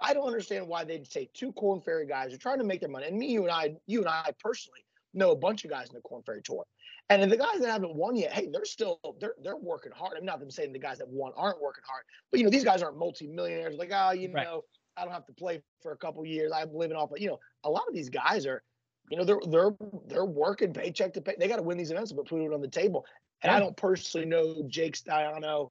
[0.00, 2.88] I don't understand why they'd say two Korn Ferry guys are trying to make their
[2.88, 3.06] money.
[3.06, 5.94] And me, you and I, you and I personally know a bunch of guys in
[5.94, 6.64] the Korn Ferry Tour.
[7.10, 10.16] And the guys that haven't won yet, hey, they're still they're they're working hard.
[10.16, 12.64] I'm not them saying the guys that won aren't working hard, but you know these
[12.64, 13.76] guys aren't multimillionaires.
[13.76, 14.44] Like, oh, you Right.
[14.44, 14.64] know,
[14.96, 16.52] I don't have to play for a couple years.
[16.54, 17.12] I'm living off.
[17.12, 18.62] of You know, a lot of these guys are,
[19.10, 21.34] you know, they're they're they're working paycheck to pay.
[21.38, 23.04] They got to win these events, but put it on the table.
[23.42, 25.70] And I don't personally know Jake Staiano,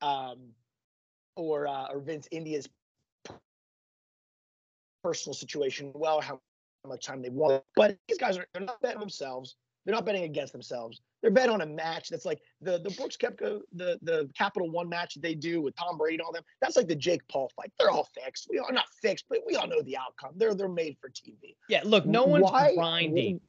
[0.00, 0.38] um,
[1.36, 2.68] or uh, or Vince India's
[5.02, 6.40] personal situation well, how,
[6.84, 7.62] how much time they want.
[7.76, 9.56] But these guys are they're not betting themselves.
[9.84, 11.02] They're not betting against themselves.
[11.20, 14.88] They're betting on a match that's like the the Brooks Koepka, the the Capital One
[14.88, 16.42] match that they do with Tom Brady and all them.
[16.60, 17.70] That's like the Jake Paul fight.
[17.78, 18.46] They're all fixed.
[18.50, 20.32] We are not fixed, but we all know the outcome.
[20.36, 21.56] They're they're made for TV.
[21.68, 21.82] Yeah.
[21.84, 23.40] Look, no one's Why- grinding.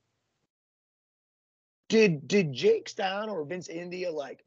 [1.87, 4.43] Did did Jake Stein or Vince India like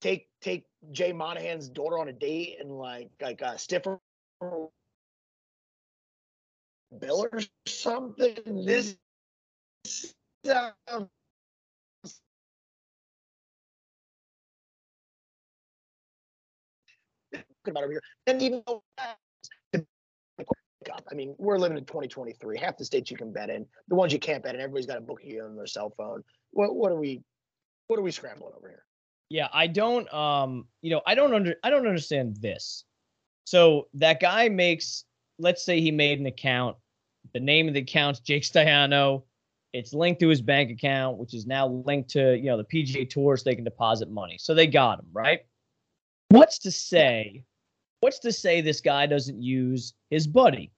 [0.00, 3.98] take take Jay Monahan's daughter on a date and like like uh stiffer
[7.00, 8.64] bill or something?
[8.66, 8.96] This
[10.48, 10.74] about
[17.84, 18.02] over here.
[18.26, 18.62] And even
[21.10, 22.58] I mean, we're living in 2023.
[22.58, 24.98] Half the states you can bet in, the ones you can't bet in, everybody's got
[24.98, 26.22] a bookie on their cell phone.
[26.52, 27.22] What what are we
[27.88, 28.84] what are we scrambling over here?
[29.28, 32.84] Yeah, I don't um, you know, I don't under I don't understand this.
[33.44, 35.04] So that guy makes
[35.38, 36.76] let's say he made an account.
[37.34, 39.24] The name of the account's Jake Staiano.
[39.76, 43.08] It's linked to his bank account, which is now linked to, you know, the PGA
[43.08, 44.38] Tour so they can deposit money.
[44.38, 45.40] So they got him, right?
[46.28, 47.44] What's to say?
[48.00, 50.72] What's to say this guy doesn't use his buddy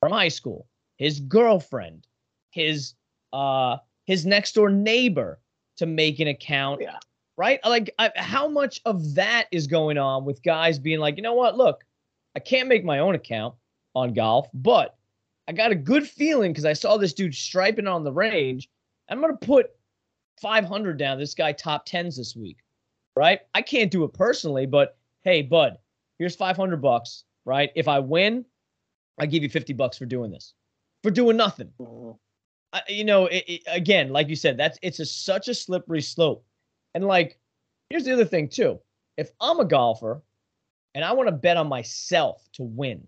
[0.00, 2.06] from high school, his girlfriend,
[2.50, 2.94] his
[3.32, 5.40] uh his next door neighbor
[5.76, 6.98] to make an account Yeah.
[7.36, 7.60] right?
[7.64, 11.32] Like, I, how much of that is going on with guys being like, you know
[11.34, 11.56] what?
[11.56, 11.84] Look,
[12.36, 13.54] I can't make my own account
[13.94, 14.96] on golf, but
[15.48, 18.68] I got a good feeling because I saw this dude striping on the range.
[19.08, 19.70] I'm gonna put
[20.40, 21.18] 500 down.
[21.18, 22.58] This guy top tens this week,
[23.16, 23.40] right?
[23.54, 25.78] I can't do it personally, but hey, bud,
[26.18, 27.70] here's 500 bucks, right?
[27.74, 28.44] If I win,
[29.18, 30.54] I give you 50 bucks for doing this,
[31.02, 31.72] for doing nothing.
[31.78, 32.18] Mhm.
[32.72, 36.00] I, you know, it, it- again, like you said, that's it's a, such a slippery
[36.02, 36.44] slope.
[36.94, 37.38] And like,
[37.90, 38.80] here's the other thing too.
[39.18, 40.22] If I'm a golfer
[40.94, 43.06] and I want to bet on myself to win,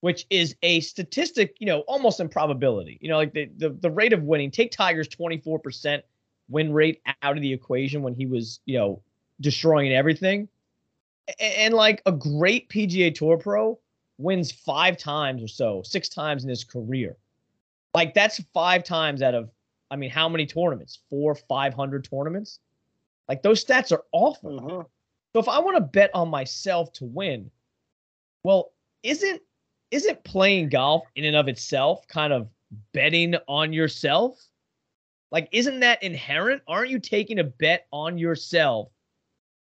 [0.00, 2.98] which is a statistic, you know, almost improbability.
[3.00, 4.50] You know, like the the, the rate of winning.
[4.50, 6.02] Take Tiger's 24%
[6.48, 9.02] win rate out of the equation when he was, you know,
[9.40, 10.48] destroying everything.
[11.38, 13.78] A- And, like a great PGA Tour pro
[14.18, 17.16] wins five times or so, six times in his career.
[17.94, 19.50] Like that's five times out of,
[19.90, 21.00] I mean, how many tournaments?
[21.08, 22.58] Four, five hundred tournaments.
[23.28, 24.60] Like those stats are awful.
[24.60, 24.86] Mhm.
[25.32, 27.50] So if I want to bet on myself to win,
[28.42, 28.72] well,
[29.04, 29.40] isn't
[29.90, 32.48] isn't playing golf in and of itself kind of
[32.92, 34.42] betting on yourself?
[35.30, 36.62] Like, isn't that inherent?
[36.66, 38.90] Aren't you taking a bet on yourself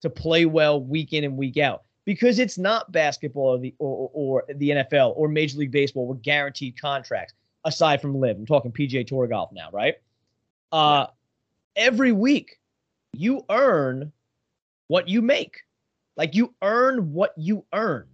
[0.02, 1.82] to play well week in and week out?
[2.04, 6.06] Because it's not basketball or the or, or, or the NFL or Major League Baseball
[6.06, 8.38] with guaranteed contracts, aside from LIV.
[8.38, 9.96] I'm talking PGA Tour golf now, right?
[10.72, 11.06] Uh
[11.76, 12.58] every week
[13.12, 14.12] you earn
[14.88, 15.58] what you make.
[16.16, 18.06] Like you earn what you earn.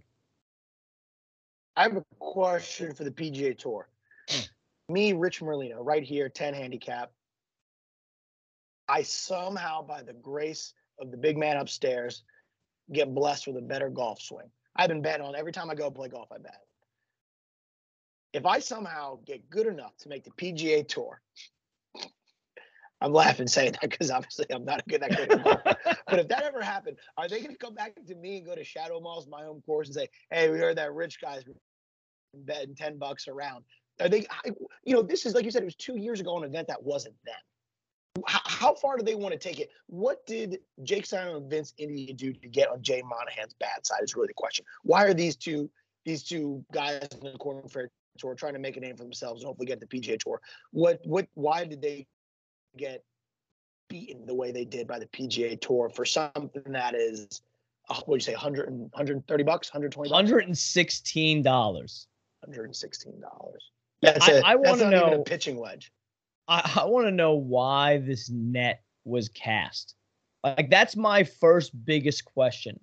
[1.75, 3.87] I have a question for the PGA Tour.
[4.29, 4.93] Hmm.
[4.93, 7.11] Me, Rich Merlino, right here, 10 handicap.
[8.87, 12.23] I somehow, by the grace of the big man upstairs,
[12.91, 14.49] get blessed with a better golf swing.
[14.75, 16.61] I've been betting on every time I go play golf, I bet.
[18.33, 21.21] If I somehow get good enough to make the PGA Tour,
[23.05, 25.43] I'm laughing saying that because obviously I'm not a good that good.
[26.07, 28.55] But if that ever happened, are they going to come back to me and go
[28.55, 31.43] to Shadow Moss, my home course, and say, "Hey, we heard that rich guy's
[32.33, 33.63] betting ten bucks around"?
[34.01, 34.25] Are they?
[34.31, 34.49] I,
[34.83, 36.81] you know, this is like you said, it was two years ago an event that
[36.81, 38.23] wasn't them.
[38.25, 39.69] How, how far do they want to take it?
[39.85, 43.99] What did Jake Simon and Vince India do to get on Jay Monahan's bad side?
[44.01, 44.65] Is really the question.
[44.81, 45.69] Why are these two
[46.05, 49.41] these two guys in the Korn Ferry Tour trying to make a name for themselves
[49.41, 50.41] and hopefully get the PGA Tour?
[50.71, 51.27] What what?
[51.35, 52.07] Why did they
[52.77, 53.03] get
[53.89, 57.41] beaten the way they did by the PGA Tour for something that is,
[57.87, 61.43] what do you say, 100 130 bucks, 120 bucks, $116.
[62.41, 63.71] 116 dollars.
[64.01, 65.91] That's I- a- I wanna not even a know- pitching wedge.
[66.47, 69.95] I, I want to know why this net was cast.
[70.43, 72.79] Like that's my first biggest question.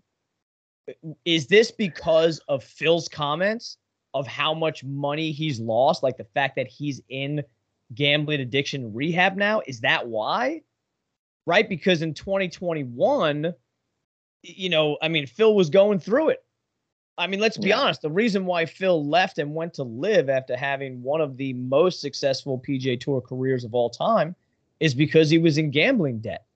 [1.24, 3.76] Is this because of Phil's comments
[4.14, 7.44] of how much money he's lost, like the fact that he's in
[7.94, 9.62] gambling addiction rehab now?
[9.66, 10.62] Is that why?
[11.46, 11.68] Right?
[11.68, 13.54] Because in 2021,
[14.42, 16.44] you know, I mean, Phil was going through it.
[17.18, 17.80] I mean, let's be Yeah.
[17.80, 18.02] honest.
[18.02, 22.00] The reason why Phil left and went to LIV after having one of the most
[22.00, 24.34] successful PGA Tour careers of all time
[24.80, 26.46] is because he was in gambling debt.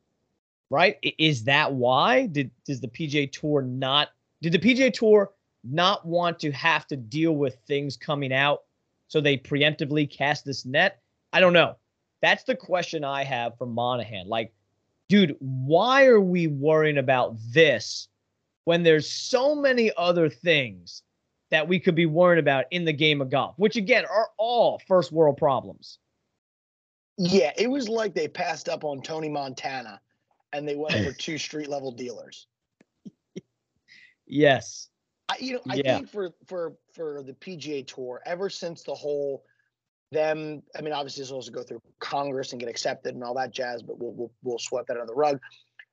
[0.70, 0.98] Right?
[1.18, 2.26] Is that why?
[2.26, 4.08] Did does the PGA Tour not
[4.42, 5.32] did the PGA Tour
[5.62, 8.64] not want to have to deal with things coming out
[9.08, 11.00] so they preemptively cast this net?
[11.36, 11.76] I don't know.
[12.22, 14.26] That's the question I have for Monahan.
[14.26, 14.54] Like,
[15.10, 18.08] dude, why are we worrying about this
[18.64, 21.02] when there's so many other things
[21.50, 24.80] that we could be worrying about in the game of golf, which again are all
[24.88, 25.98] first world problems.
[27.18, 30.00] Yeah, it was like they passed up on Tony Montana
[30.54, 32.46] and they went for two street level dealers.
[34.26, 34.88] Yes.
[35.28, 35.96] I, you know, I Yeah.
[35.96, 39.44] think for for for the PGA Tour, ever since the whole
[40.12, 43.34] them, I mean, obviously it's supposed to go through Congress and get accepted and all
[43.34, 45.40] that jazz, but we'll we'll, we'll sweep that under the rug.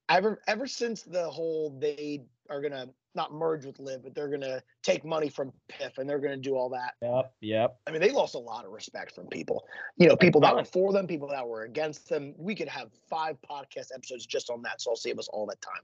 [0.10, 4.62] Ever ever since the whole they are gonna not merge with LIV, but they're gonna
[4.82, 6.94] take money from PIF and they're gonna do all that.
[7.02, 7.34] Yep.
[7.42, 7.80] Yep.
[7.88, 9.66] I mean, they lost a lot of respect from people.
[9.98, 12.34] You know, people that were for them, people that were against them.
[12.38, 15.62] We could have five podcast episodes just on that, so I'll save us all that
[15.62, 15.82] time.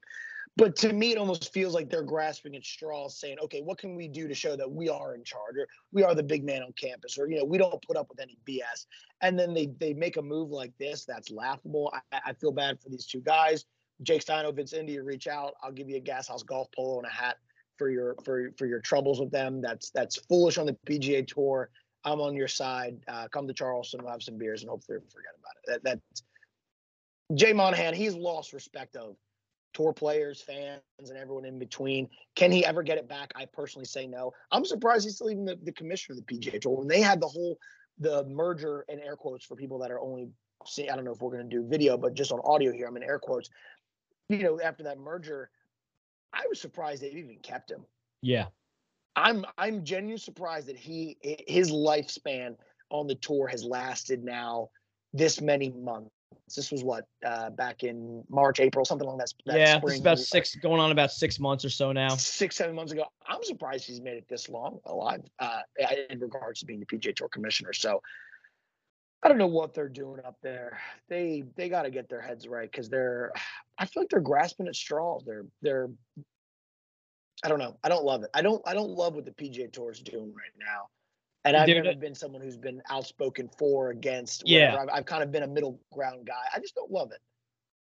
[0.57, 3.95] But to me, it almost feels like they're grasping at straws, saying, "Okay, what can
[3.95, 6.63] we do to show that we are in charge, or we are the big man
[6.63, 8.86] on campus, or you know, we don't put up with any BS."
[9.21, 11.93] And then they they make a move like this that's laughable.
[12.11, 13.65] I, I feel bad for these two guys.
[14.02, 15.56] Jake Staiano, Vince India, reach out.
[15.62, 17.38] I'll give you a Gashouse golf polo and a hat
[17.78, 19.62] for your for for your troubles with them.
[19.62, 21.70] That's that's foolish on the PGA Tour.
[22.04, 22.97] I'm on your side.
[23.08, 25.84] Uh, come to Charleston, we'll have some beers, and hopefully forget about it.
[25.84, 26.24] That, that's
[27.36, 27.93] Jay Monahan.
[27.93, 29.16] He's lost respect of
[29.74, 32.10] tour players, fans, and everyone in between.
[32.36, 33.32] Can he ever get it back?
[33.36, 34.32] I personally say no.
[34.52, 37.22] I'm surprised he's still even the, the commissioner of the PGA Tour when they had
[37.22, 37.58] the whole
[38.00, 40.30] the merger and air quotes for people that are only
[40.66, 40.89] see.
[40.89, 42.97] I don't know if we're going to do video, but just on audio here, I'm
[42.97, 43.50] in air quotes.
[44.30, 45.49] You know, after that merger,
[46.32, 47.86] I was surprised they even kept him.
[48.21, 48.45] Yeah.
[49.15, 51.17] I'm I'm genuinely surprised that he
[51.47, 52.55] his lifespan
[52.91, 54.69] on the tour has lasted now
[55.13, 56.11] this many months.
[56.55, 59.32] This was what uh, back in March, April, something along that.
[59.45, 62.09] that yeah, spring, it's about six, going on about six months or so now.
[62.09, 63.05] six, seven months ago.
[63.27, 65.61] I'm surprised he's made it this long alive uh,
[66.09, 67.73] in regards to being the PGA Tour commissioner.
[67.73, 68.01] So
[69.22, 70.80] I don't know what they're doing up there.
[71.09, 73.32] They they got to get their heads right because they're.
[73.78, 75.24] I feel like they're grasping at straws.
[75.26, 75.89] They're they're.
[77.43, 77.78] I don't know.
[77.82, 78.30] I don't love it.
[78.34, 78.61] I don't.
[78.65, 80.88] I don't love what the PGA Tour is doing right now.
[81.45, 84.43] And I've Dude, never been someone who's been outspoken for, against.
[84.45, 84.76] Yeah.
[84.78, 86.34] I've, I've kind of been a middle ground guy.
[86.53, 87.20] I just don't love it.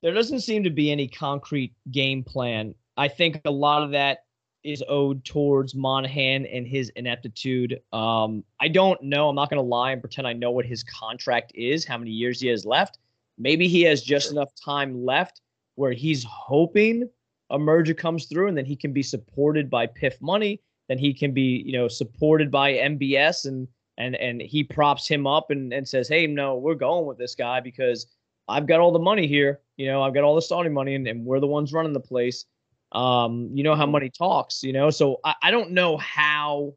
[0.02, 2.74] there doesn't seem to be any concrete game plan.
[2.96, 4.20] I think a lot of that
[4.64, 7.80] is owed towards Monahan and his ineptitude.
[7.92, 9.30] Um, I don't know.
[9.30, 12.12] I'm not going to lie and pretend I know what his contract is, how many
[12.12, 13.00] years he has left.
[13.38, 14.34] Maybe he has just Sure.
[14.34, 15.42] enough time left
[15.76, 17.10] where he's hoping
[17.50, 20.62] a merger comes through and then he can be supported by PIF money.
[20.88, 25.28] Then he can be, you know, supported by MBS and and and he props him
[25.28, 28.08] up and, and says, Hey, no, we're going with this guy because
[28.48, 29.60] I've got all the money here.
[29.78, 32.00] You know, I've got all the Saudi money and, and we're the ones running the
[32.00, 32.46] place.
[32.92, 34.90] Um, you know how money talks, you know.
[34.90, 36.74] So I, I don't know how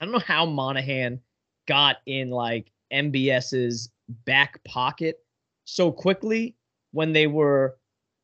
[0.00, 1.20] I don't know how Monahan
[1.66, 3.90] got in like MBS's
[4.26, 5.18] back pocket
[5.64, 6.54] so quickly
[6.92, 7.76] when they were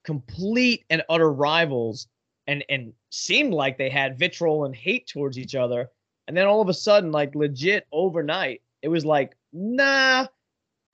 [0.04, 2.08] complete and utter rivals
[2.46, 5.90] and and seemed like they had vitriol and hate towards each other.
[6.28, 10.26] And then all of a sudden, like legit overnight, it was like, nah,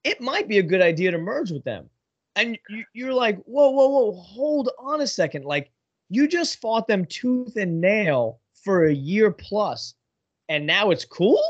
[0.02, 1.90] it might be a good idea to merge with them.
[2.36, 5.44] And you, you're like, whoa, whoa, whoa, hold on a second.
[5.44, 5.70] Like,
[6.08, 9.94] you just fought them tooth and nail for a year plus,
[10.48, 11.42] and now it's cool?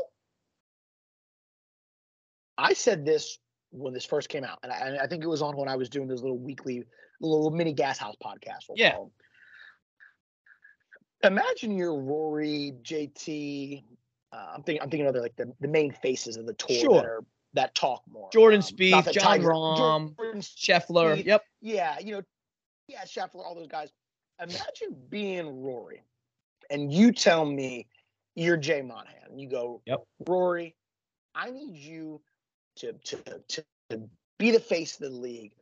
[2.59, 3.38] I said this
[3.70, 5.76] when this first came out, and I, and I think it was on when I
[5.76, 6.84] was doing this little weekly,
[7.20, 8.64] little mini Gashouse podcast.
[8.68, 8.96] we'll Yeah.
[11.24, 13.82] Imagine you're Rory, JT.
[14.32, 14.82] Uh, I'm thinking.
[14.82, 16.94] I'm thinking of the, like the, the main faces of the tour Sure.
[16.94, 18.28] that are that talk more.
[18.32, 21.24] Jordan Um, Spieth, Jon Tiger- Rahm, Jordan Scheffler.
[21.24, 21.42] Yep.
[21.62, 22.22] yeah, you know,
[22.86, 23.90] yeah, Scheffler, all those guys.
[24.41, 26.03] Imagine being Rory,
[26.70, 27.87] and you tell me
[28.34, 29.39] you're Jay Monahan.
[29.39, 30.05] You go, Yep.
[30.26, 30.74] Rory,
[31.34, 32.20] I need you
[32.76, 33.16] to to
[33.49, 34.01] to, to
[34.39, 35.53] be the face of the league.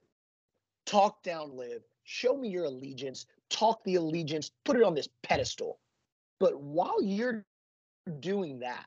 [0.87, 1.83] Talk down, LIV.
[2.05, 3.27] Show me your allegiance.
[3.49, 4.51] Talk the allegiance.
[4.65, 5.79] Put it on this pedestal.
[6.41, 7.45] But while you're
[8.21, 8.87] doing that,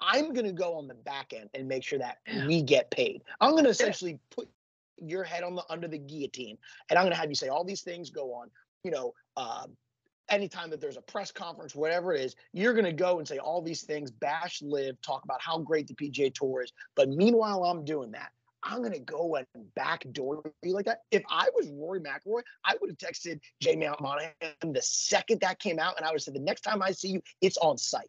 [0.00, 3.22] I'm going to go on the back end and make sure that we get paid.
[3.40, 4.48] I'm going to essentially put
[4.98, 6.58] your head on the under the guillotine,
[6.90, 8.50] and I'm going to have you say all these things go on.
[8.86, 9.66] You know, uh,
[10.28, 13.38] anytime that there's a press conference, whatever it is, you're going to go and say
[13.38, 16.72] all these things, bash LIV, talk about how great the PGA Tour is.
[16.94, 18.30] But meanwhile, I'm doing that.
[18.62, 21.00] I'm going to go and backdoor you like that.
[21.10, 24.32] If I was Rory McIlroy, I would have texted Jay Mount Monahan
[24.62, 27.08] the second that came out, and I would have said, the next time I see
[27.08, 28.06] you, it's on site.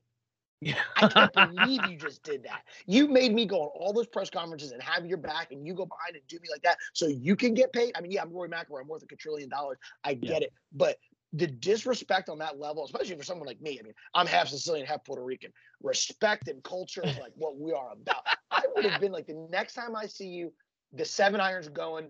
[0.95, 2.63] I can't believe you just did that.
[2.85, 5.73] You made me go on all those press conferences and have your back, and you
[5.73, 7.93] go behind and do me like that so you can get paid.
[7.95, 8.81] I mean, yeah, I'm Rory McIlroy.
[8.81, 9.77] I'm worth a quadrillion dollars.
[10.03, 10.31] I Yeah.
[10.31, 10.97] get it, but
[11.33, 13.77] the disrespect on that level, especially for someone like me.
[13.79, 15.51] I mean, I'm half Sicilian, half Puerto Rican.
[15.81, 18.23] Respect and culture is like what we are about.
[18.49, 20.53] I would have been like, the next time I see you,
[20.93, 22.09] the seven irons going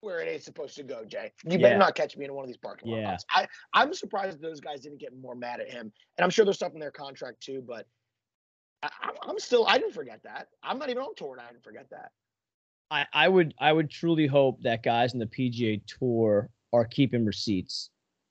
[0.00, 1.32] where it ain't supposed to go, Jay.
[1.44, 1.78] You better Yeah.
[1.78, 3.10] not catch me in one of these parking Yeah.
[3.10, 3.24] lots.
[3.30, 5.92] I, I'm surprised those guys didn't get more mad at him.
[6.16, 7.86] And I'm sure there's stuff in their contract too, but
[8.82, 10.48] I, I'm- I'm still, I didn't forget that.
[10.62, 12.10] I'm not even on tour and I didn't forget that.
[12.90, 17.22] I, I would I would truly hope that guys in the PGA Tour are keeping
[17.26, 17.90] receipts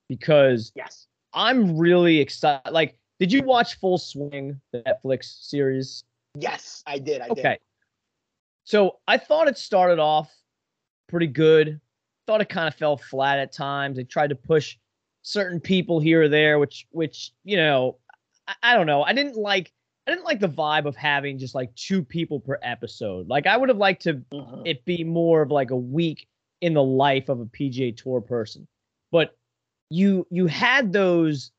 [0.09, 1.05] because Yes.
[1.33, 2.71] I'm really excited.
[2.71, 6.05] Like, did you watch Full Swing, the Netflix series?
[6.39, 7.21] Yes, I did.
[7.21, 7.37] I did.
[7.37, 7.59] Okay.
[8.63, 10.33] So I thought it started off
[11.07, 11.79] pretty good.
[12.25, 13.97] Thought it kind of fell flat at times.
[13.97, 14.77] They tried to push
[15.21, 17.97] certain people here or there, which which you know,
[18.47, 19.03] I, I don't know.
[19.03, 19.71] I didn't like
[20.07, 23.27] I didn't like the vibe of having just like two people per episode.
[23.27, 24.63] Like I would have liked to Mhm.
[24.65, 26.27] it be more of like a week
[26.61, 28.67] in the life of a PGA Tour person.
[29.11, 29.35] But
[29.89, 31.51] you you had those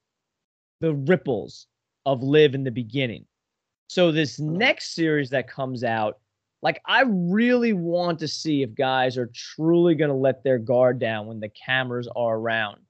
[0.80, 1.66] the ripples
[2.06, 3.24] of LIV in the beginning.
[3.88, 6.18] So this next series that comes out,
[6.62, 10.98] like I really want to see if guys are truly going to let their guard
[10.98, 12.80] down when the cameras are around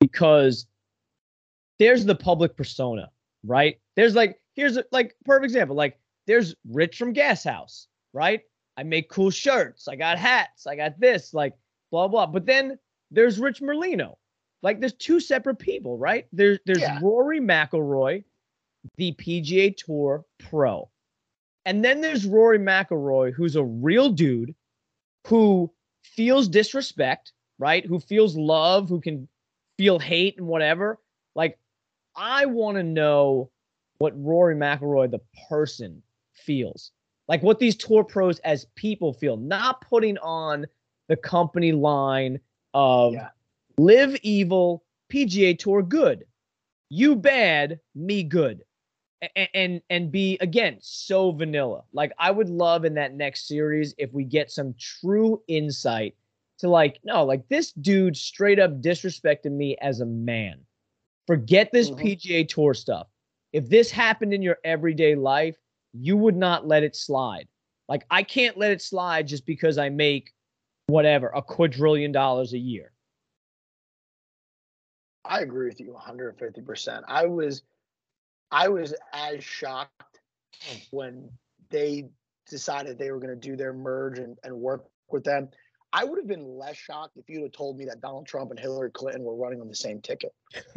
[0.00, 0.66] because
[1.78, 3.10] there's the public persona,
[3.44, 3.78] right?
[3.96, 8.40] There's like here's a, like perfect example, like there's Rich from Gashouse, right?
[8.76, 11.54] I make cool shirts, I got hats, I got this, like
[11.90, 12.26] blah blah.
[12.26, 12.78] But then
[13.10, 14.16] there's Rich Merlino.
[14.62, 16.26] Like there's two separate people, right?
[16.32, 16.98] There's there's Yeah.
[17.02, 18.24] Rory McIlroy,
[18.96, 20.88] the PGA Tour pro.
[21.68, 24.54] And then there's Rory McIlroy, who's a real dude
[25.26, 25.70] who
[26.02, 27.84] feels disrespect, right?
[27.84, 29.28] Who feels love, who can
[29.76, 30.98] feel hate and whatever.
[31.34, 31.58] Like,
[32.16, 33.50] I want to know
[33.98, 36.02] what Rory McIlroy, the person,
[36.32, 36.92] feels.
[37.28, 40.66] like what these tour pros as people feel, not putting on
[41.08, 42.40] the company line
[42.72, 43.28] of Yeah.
[43.76, 46.24] LIV evil, PGA Tour good,
[46.88, 48.64] you bad, me good,
[49.22, 51.84] and, and and be again so vanilla.
[51.92, 56.16] Like I would love in that next series if we get some true insight
[56.58, 60.60] to like no, like this dude straight up disrespected me as a man.
[61.26, 61.98] Forget this Mhm.
[61.98, 63.08] PGA Tour stuff.
[63.52, 65.56] If this happened in your everyday life,
[65.92, 67.48] you would not let it slide.
[67.88, 70.32] Like I can't let it slide just because I make
[70.86, 72.92] whatever a quadrillion dollars a year.
[75.24, 77.04] I agree with you 150%.
[77.08, 77.62] I was
[78.50, 80.20] I was as shocked
[80.90, 81.30] when
[81.70, 82.08] they
[82.48, 85.48] decided they were going to do their merge and, and work with them.
[85.90, 88.60] I would have been less shocked if you'd have told me that Donald Trump and
[88.60, 90.34] Hillary Clinton were running on the same ticket.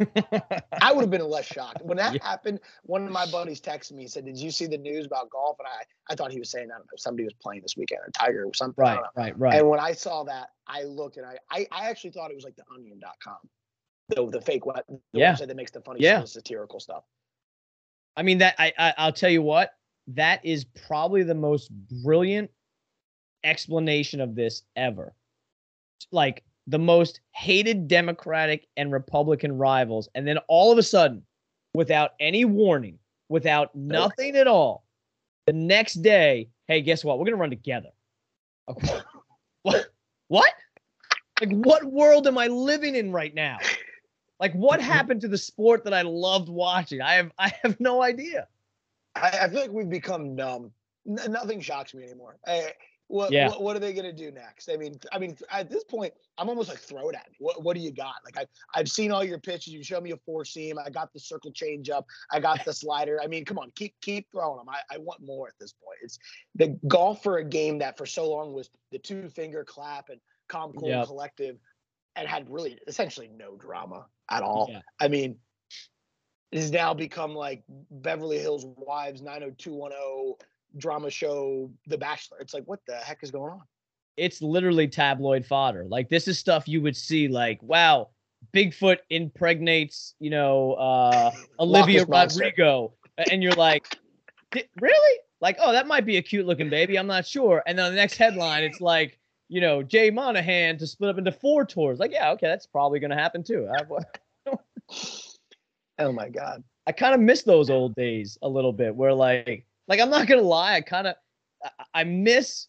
[0.80, 1.82] I would have been less shocked.
[1.82, 2.24] When that Yeah.
[2.24, 5.28] happened, one of my buddies texted me and said, Did you see the news about
[5.28, 5.58] golf?
[5.58, 8.00] And I, I thought he was saying, I don't know, somebody was playing this weekend,
[8.08, 8.82] a Tiger or something.
[8.82, 9.58] Right, right, right.
[9.58, 12.44] And when I saw that, I looked and I, I, I actually thought it was
[12.44, 13.36] like the onion.com.
[14.08, 15.34] The, the fake web, the Yeah.
[15.34, 16.24] website that makes the funny Yeah.
[16.24, 17.04] satirical stuff.
[18.16, 19.72] I mean that I, I I'll tell you what,
[20.08, 21.70] that is probably the most
[22.02, 22.50] brilliant
[23.44, 25.14] explanation of this ever.
[26.10, 31.22] Like the most hated Democratic and Republican rivals, and then all of a sudden,
[31.74, 32.98] without any warning,
[33.28, 34.84] without nothing at all,
[35.46, 37.18] the next day, hey, guess what?
[37.18, 37.90] We're gonna run together.
[39.64, 39.86] What?
[40.26, 40.52] What?
[41.40, 43.58] Like, what world am I living in right now?
[44.42, 44.90] Like, what mm-hmm.
[44.90, 47.00] happened to the sport that I loved watching?
[47.00, 48.48] I have, I have no idea.
[49.14, 50.72] I, I feel like we've become numb.
[51.08, 52.38] N- nothing shocks me anymore.
[52.44, 52.72] I,
[53.06, 53.48] what, Yeah.
[53.48, 54.70] what what are they gonna do next?
[54.70, 57.36] I mean, I mean, at this point, I'm almost like throw it at me.
[57.40, 58.14] What what do you got?
[58.24, 59.74] Like I I've seen all your pitches.
[59.74, 60.78] You show me a four seam.
[60.78, 62.06] I got the circle change up.
[62.30, 63.20] I got the slider.
[63.22, 64.68] I mean, come on, keep keep throwing them.
[64.70, 65.98] I, I want more at this point.
[66.02, 66.18] It's
[66.54, 70.18] the golf for a game that for so long was the two finger clap and
[70.48, 71.06] calm cool Yep.
[71.06, 71.58] collective,
[72.16, 74.68] and had really essentially no drama at all.
[74.70, 74.80] Yeah.
[75.00, 75.36] I mean,
[76.50, 80.36] it has now become like Beverly Hills Wives 90210
[80.78, 82.38] drama show The Bachelor.
[82.40, 83.62] It's like, what the heck is going on?
[84.16, 85.86] It's literally tabloid fodder.
[85.88, 87.28] Like this is stuff you would see.
[87.28, 88.10] Like, wow,
[88.54, 92.44] Bigfoot impregnates, you know, uh, Olivia Loch Ness Monster.
[92.44, 92.92] Rodrigo,
[93.30, 93.86] and you're like,
[94.80, 95.18] really?
[95.40, 96.98] Like, oh, that might be a cute looking baby.
[96.98, 97.62] I'm not sure.
[97.66, 99.18] And then the next headline, it's like,
[99.52, 101.98] you know, Jay Monahan to split up into four tours.
[101.98, 103.68] Like, yeah, okay, that's probably gonna happen too.
[105.98, 106.64] Oh my God.
[106.86, 110.26] I kind of miss those old days a little bit where like like I'm not
[110.26, 111.14] gonna lie, I kind of
[111.62, 112.66] I, I miss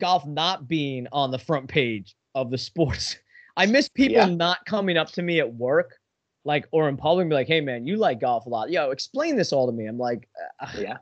[0.00, 3.16] golf not being on the front page of the sports.
[3.56, 4.26] I miss people Yeah.
[4.26, 5.98] not coming up to me at work,
[6.46, 8.70] like or in public, and be like, "Hey man, you like golf a lot?
[8.70, 10.26] Yo, explain this all to me." I'm like,
[10.58, 10.96] uh, Yeah.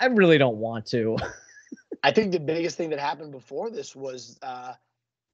[0.00, 1.16] I really don't want to.
[2.02, 4.74] I think the biggest thing that happened before this was uh,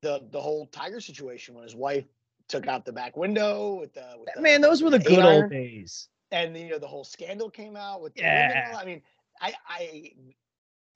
[0.02, 2.04] the the whole Tiger situation when his wife
[2.48, 5.50] took out the back window with the, with the man, those were the good old
[5.50, 6.08] days.
[6.30, 8.48] and you know the whole scandal came out with the Yeah.
[8.48, 8.76] women.
[8.76, 9.02] I mean,
[9.40, 10.12] I, I,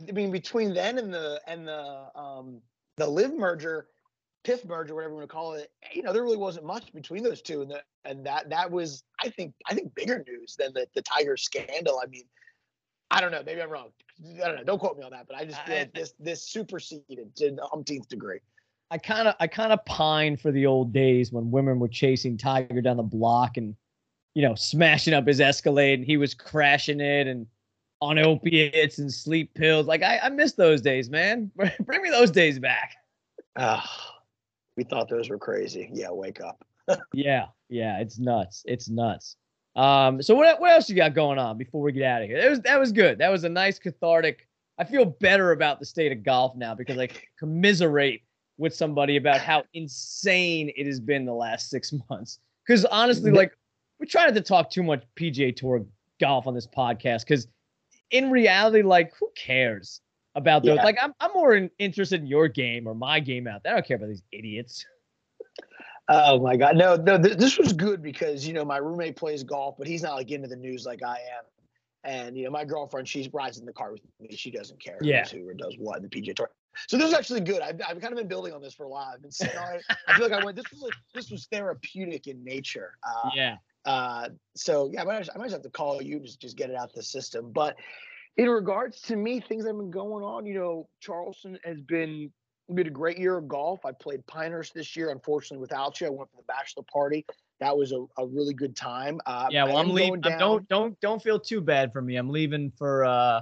[0.08, 2.60] I mean, between then and the and the um
[2.96, 3.88] the LIV merger,
[4.44, 7.22] PIF merger, whatever you want to call it, you know, there really wasn't much between
[7.22, 10.72] those two, and the, and that that was, I think, I think bigger news than
[10.72, 12.00] the the Tiger scandal.
[12.02, 12.24] I mean,
[13.16, 13.88] I don't know, maybe I'm wrong.
[14.42, 14.64] I don't know.
[14.64, 17.50] Don't quote me on that, but I just feel I- like this this superseded to
[17.52, 18.40] the umpteenth degree.
[18.90, 22.36] I kind of I kind of pine for the old days when women were chasing
[22.36, 23.74] Tiger down the block and
[24.34, 27.46] you know smashing up his Escalade and he was crashing it and
[28.02, 29.86] on opiates and sleep pills.
[29.86, 31.50] Like I, I miss those days, man.
[31.80, 32.94] Bring me those days back.
[33.56, 34.14] Ah,
[34.76, 35.88] we thought those were crazy.
[35.92, 36.62] Yeah, wake up.
[37.12, 38.62] Yeah, yeah, it's nuts.
[38.66, 39.36] It's nuts.
[39.76, 42.40] Um, so what what else you got going on before we get out of here?
[42.40, 43.18] That was that was good.
[43.18, 44.48] That was a nice cathartic.
[44.78, 47.08] I feel better about the state of golf now because I
[47.38, 48.22] commiserate
[48.58, 52.38] with somebody about how insane it has been the last six months.
[52.66, 53.52] Because honestly, like
[54.00, 55.84] we're trying not to talk too much PGA Tour
[56.20, 57.46] golf on this podcast because
[58.10, 60.00] in reality, like who cares
[60.34, 60.76] about those?
[60.76, 60.84] Yeah.
[60.84, 63.72] Like I'm I'm more in, interested in your game or my game out there.
[63.72, 64.86] I don't care about these idiots.
[66.08, 66.76] Oh my God.
[66.76, 70.02] No, no, th- this was good because, you know, my roommate plays golf, but he's
[70.02, 71.44] not like into the news like I am.
[72.04, 74.36] And, you know, my girlfriend, she's rides in the car with me.
[74.36, 75.26] She doesn't care Yeah.
[75.26, 76.50] who or does what in the PGA Tour.
[76.86, 77.60] So this is actually good.
[77.62, 79.10] I've, I've kind of been building on this for a while.
[79.12, 81.46] I've been saying, all right, I feel like I went, this was like, this was
[81.50, 82.92] therapeutic in nature.
[83.02, 83.56] Uh, yeah.
[83.86, 86.70] uh, so yeah, I might, I might just have to call you just just get
[86.70, 87.50] it out the system.
[87.50, 87.76] But
[88.36, 90.44] in regards to me, things that have been going on.
[90.46, 92.30] You know, Charleston has been
[92.74, 93.84] been a great year of golf.
[93.84, 95.10] I played Pinehurst this year.
[95.10, 97.24] Unfortunately, without you, I went for the bachelor party.
[97.60, 99.20] That was a, a really good time.
[99.24, 100.20] Uh, Yeah, well, I'm leaving.
[100.20, 102.16] don't don't don't feel too bad for me.
[102.16, 103.40] I'm leaving for uh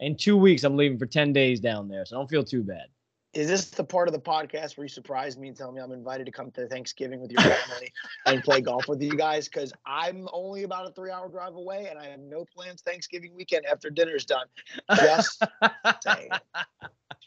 [0.00, 2.86] In two weeks, I'm leaving for 10 days down there, so don't feel too bad.
[3.34, 5.90] Is this the part of the podcast where you surprise me and tell me I'm
[5.90, 7.92] invited to come to Thanksgiving with your family
[8.26, 9.48] and play golf with you guys?
[9.48, 13.34] Because I'm only about a three hour drive away and I have no plans Thanksgiving
[13.34, 14.46] weekend after dinner's done.
[14.94, 15.42] Just
[16.02, 16.30] saying.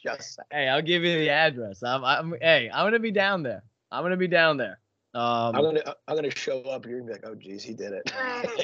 [0.02, 0.48] Just saying.
[0.52, 1.84] Hey, I'll give you the address.
[1.84, 3.64] I'm, I'm hey, I'm gonna be down there.
[3.92, 4.80] I'm gonna be down there.
[5.14, 6.86] Um, I'm gonna I'm gonna show up.
[6.86, 8.14] You're gonna be like, oh geez, he did it.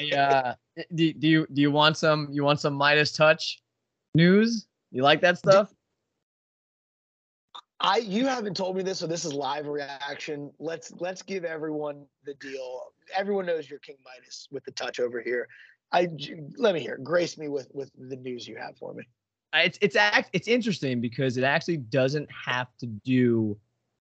[0.00, 0.54] yeah.
[0.94, 3.60] Do, do you do you want some you want some Midas touch
[4.14, 4.66] news?
[4.90, 5.74] You like that stuff?
[7.80, 10.50] I you haven't told me this, so this is live reaction.
[10.58, 12.92] Let's let's give everyone the deal.
[13.14, 15.48] Everyone knows you're King Midas with the touch over here.
[15.92, 16.08] I
[16.56, 16.98] let me hear.
[17.02, 19.04] Grace me with with the news you have for me.
[19.54, 23.56] It's it's act it's interesting because it actually doesn't have to do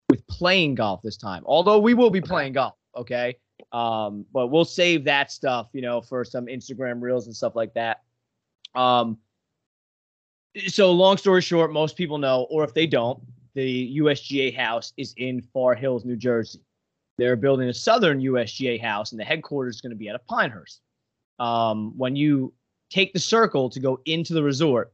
[0.09, 1.43] with playing golf this time.
[1.47, 3.37] Although we will be playing golf, okay?
[3.73, 7.75] Um, but we'll save that stuff, you know, for some Instagram reels and stuff like
[7.75, 8.03] that.
[8.75, 9.19] Um,
[10.67, 13.21] so long story short, most people know, or if they don't,
[13.55, 16.61] the USGA house is in Far Hills, New Jersey.
[17.19, 20.27] They're building a southern USGA house, and the headquarters is going to be out of
[20.27, 20.81] Pinehurst.
[21.39, 22.53] Um, when you
[22.91, 24.93] take the circle to go into the resort,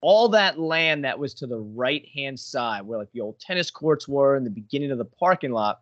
[0.00, 3.70] all that land that was to the right hand side, where like the old tennis
[3.70, 5.80] courts were in the beginning of the parking lot,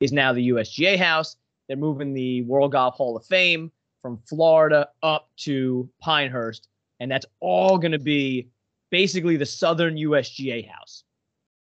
[0.00, 1.36] is now the USGA house.
[1.66, 6.68] They're moving the World Golf Hall of Fame from Florida up to Pinehurst,
[7.00, 8.48] and that's all going to be
[8.90, 11.04] basically the southern USGA house.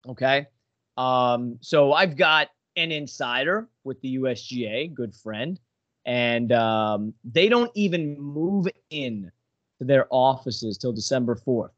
[0.10, 0.48] Okay.
[0.98, 5.60] Um, so I've got an insider with the USGA, good friend,
[6.06, 9.32] and um, they don't even move in
[9.78, 11.70] to their offices till December 4th.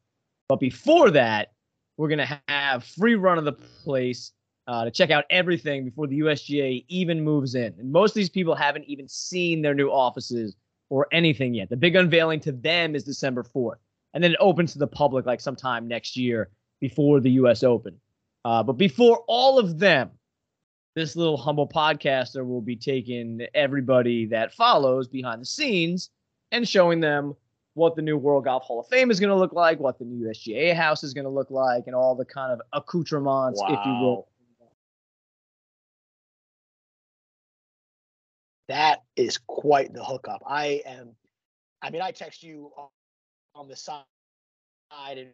[0.48, 1.52] But before that,
[1.98, 4.32] we're going to have free run of the place
[4.68, 7.74] uh, to check out everything before the USGA even moves in.
[7.78, 10.56] And most of these people haven't even seen their new offices
[10.90, 11.70] or anything yet.
[11.70, 13.78] The big unveiling to them is December 4th.
[14.14, 18.00] And then it opens to the public like sometime next year before the US Open.
[18.44, 20.12] Uh, but before all of them,
[20.96, 26.10] this little humble podcaster will be taking everybody that follows behind the scenes
[26.52, 27.36] and showing them
[27.76, 30.06] what the new World Golf Hall of Fame is going to look like, what the
[30.06, 33.68] new SGA house is going to look like, and all the kind of accoutrements, wow.
[33.70, 34.28] if you will.
[38.68, 40.42] That is quite the hookup.
[40.46, 41.16] I am,
[41.82, 42.72] I mean, I text you
[43.56, 44.04] on the side,
[45.10, 45.30] and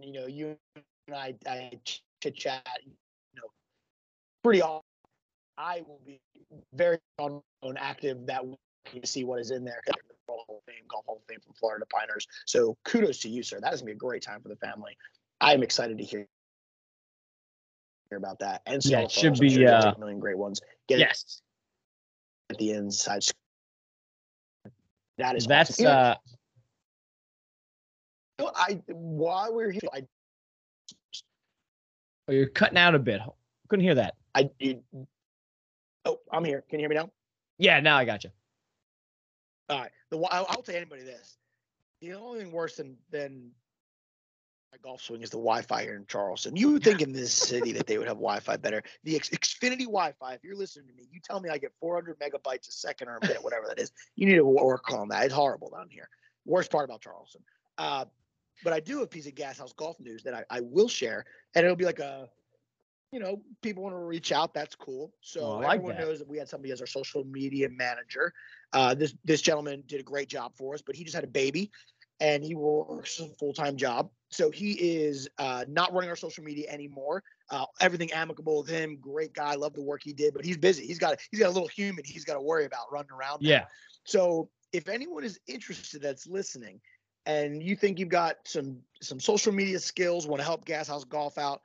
[0.00, 0.56] you know, you
[1.08, 1.70] and I, I
[2.22, 2.92] chit chat, you
[3.36, 3.48] know,
[4.42, 4.82] pretty often.
[5.56, 6.20] I will be
[6.72, 7.42] very on,
[7.76, 8.58] active that week
[8.94, 9.80] to see what is in there.
[10.28, 12.26] Hall of Fame, Golf Hall of Fame from Florida Piners.
[12.46, 13.60] So kudos to you, sir.
[13.60, 14.96] That is gonna be a great time for the family.
[15.40, 16.26] I'm excited to hear
[18.10, 18.62] hear about that.
[18.66, 20.60] And so yeah, it should be sure uh, a million great ones.
[20.88, 21.40] Get yes.
[22.50, 23.24] At the inside.
[25.18, 25.86] That is that's awesome.
[25.86, 26.14] uh
[28.38, 30.02] you know, I while we're here, I
[32.28, 33.20] Oh, you're cutting out a bit.
[33.68, 34.14] Couldn't hear that.
[34.34, 34.82] I you,
[36.04, 36.62] oh, I'm here.
[36.68, 37.10] Can you hear me now?
[37.56, 38.30] Yeah, now I got you.
[39.70, 39.90] All right.
[40.10, 41.38] The I'll, I'll tell anybody this.
[42.00, 43.50] The only thing worse than than
[44.74, 46.54] a golf swing is the Wi-Fi here in Charleston.
[46.54, 48.82] You would think in this city that they would have Wi-Fi better.
[49.04, 50.34] The X- Xfinity Wi-Fi.
[50.34, 53.16] If you're listening to me, you tell me I get 400 megabytes a second or
[53.16, 53.92] a minute, whatever that is.
[54.16, 55.24] You need to work on that.
[55.24, 56.10] It's horrible down here.
[56.44, 57.42] Worst part about Charleston.
[57.78, 58.04] Uh,
[58.64, 61.24] but I do have a piece of Gashouse Golf news that I, I will share,
[61.54, 62.28] and it'll be like a,
[63.12, 64.52] you know, people want to reach out.
[64.52, 65.12] That's cool.
[65.20, 66.06] So oh, like everyone that.
[66.06, 68.32] knows that we had somebody as our social media manager.
[68.72, 71.28] Uh, this this gentleman did a great job for us, but he just had a
[71.28, 71.70] baby,
[72.20, 74.10] and he works a full time job.
[74.30, 77.22] So he is uh, not running our social media anymore.
[77.50, 78.98] Uh, everything amicable with him.
[79.00, 79.54] Great guy.
[79.54, 80.86] Love the work he did, but he's busy.
[80.86, 83.38] He's got he's got a little human he's got to worry about running around.
[83.40, 83.64] Yeah.
[84.04, 86.80] So if anyone is interested that's listening
[87.28, 91.38] and you think you've got some some social media skills, want to help Gashouse Golf
[91.38, 91.60] out,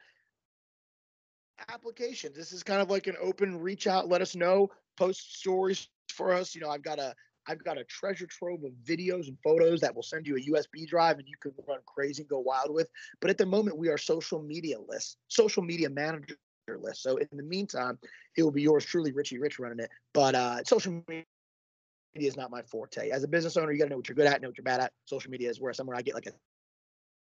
[1.70, 2.36] applications.
[2.36, 4.10] This is kind of like an open reach out.
[4.10, 4.70] Let us know.
[4.98, 6.54] Post stories for us.
[6.54, 7.16] You know, I've got a
[7.48, 10.88] I've got a treasure trove of videos and photos that will send you a USB
[10.88, 12.90] drive and you can run crazy and go wild with.
[13.22, 16.38] But at the moment, we are social media list, social media manager
[16.68, 17.04] list.
[17.04, 18.00] So in the meantime,
[18.38, 19.90] it will be yours truly, Richie Rich running it.
[20.14, 21.26] But uh, social media
[22.16, 23.10] media is not my forte.
[23.10, 24.64] As a business owner, you got to know what you're good at, know what you're
[24.64, 24.92] bad at.
[25.06, 26.34] Social media is where somewhere I get like a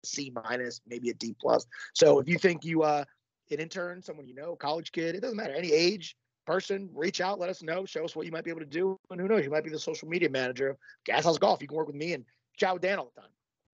[0.05, 1.67] C minus, maybe a D plus.
[1.95, 3.05] So if you think you uh
[3.51, 6.17] an intern, someone you know, college kid, it doesn't matter, any age,
[6.47, 8.99] person, reach out, let us know, show us what you might be able to do.
[9.11, 10.77] And who knows, you might be the social media manager of
[11.09, 11.61] Gashouse Golf.
[11.61, 12.25] You can work with me and
[12.57, 13.31] chat with Dan all the time.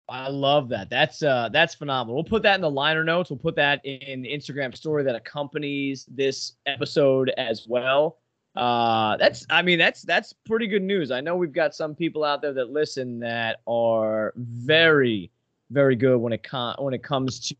[0.08, 0.90] I love that.
[0.90, 2.16] That's uh that's phenomenal.
[2.16, 3.30] We'll put that in the liner notes.
[3.30, 8.18] We'll put that in the Instagram story that accompanies this episode as well.
[8.54, 11.10] Uh, that's I mean that's that's pretty good news.
[11.10, 15.30] I know we've got some people out there that listen that are very
[15.70, 17.56] very good when it con- when it comes to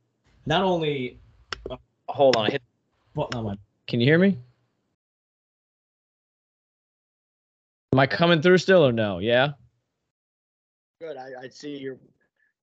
[0.46, 1.18] not only.
[1.70, 1.76] Uh,
[2.08, 2.62] hold on, I hit
[3.14, 3.56] button on my.
[3.86, 4.38] Can you hear me?
[7.92, 9.18] Am I coming through still or no?
[9.18, 9.52] Yeah.
[11.00, 11.16] Good.
[11.16, 11.98] I, I see your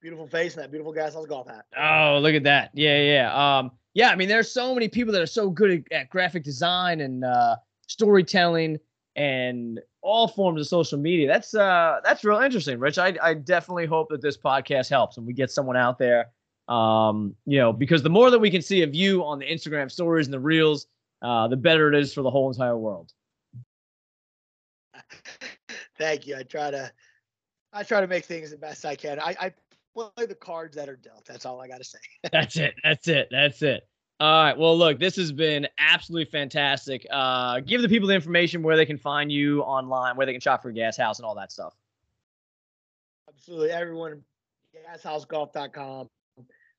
[0.02, 1.66] beautiful face and that beautiful Gashouse golf hat.
[1.78, 2.72] Oh, look at that.
[2.74, 3.58] Yeah, yeah.
[3.60, 6.44] Um, yeah, I mean, there's so many people that are so good at, at graphic
[6.44, 7.58] design and uh,
[7.90, 8.80] storytelling
[9.16, 11.28] and all forms of social media.
[11.28, 12.98] That's uh that's real interesting, Rich.
[12.98, 16.28] I I definitely hope that this podcast helps and we get someone out there.
[16.70, 19.92] Um, you know, because the more that we can see of you on the Instagram
[19.92, 20.86] stories and the reels,
[21.24, 23.12] uh, the better it is for the whole entire world.
[25.98, 26.38] Thank you.
[26.38, 26.92] I try to
[27.74, 29.20] I try to make things the best I can.
[29.20, 29.54] I, I
[29.96, 31.26] play the cards that are dealt.
[31.26, 32.00] That's all I got to say.
[32.32, 32.76] That's it.
[32.84, 33.28] That's it.
[33.32, 33.84] That's it.
[34.20, 34.58] All right.
[34.58, 37.08] Well, look, this has been absolutely fantastic.
[37.10, 40.42] Uh, give the people the information where they can find you online, where they can
[40.42, 41.74] shop for Gashouse and all that stuff.
[43.30, 43.72] Absolutely.
[43.72, 44.22] Everyone,
[44.76, 46.10] gashousegolf.com.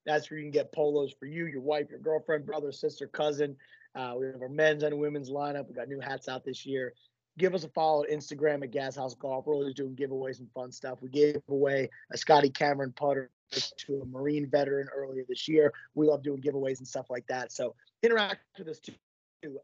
[0.04, 3.56] That's where you can get polos for you, your wife, your girlfriend, brother, sister, cousin.
[3.94, 5.66] Uh, we have our men's and women's lineup.
[5.66, 6.92] We got new hats out this year.
[7.40, 9.46] Give us a follow at Instagram at Gashouse Golf.
[9.46, 10.98] We're always doing giveaways and fun stuff.
[11.00, 15.72] We gave away a Scotty Cameron putter to a Marine veteran earlier this year.
[15.94, 17.50] We love doing giveaways and stuff like that.
[17.50, 18.92] So interact with us too.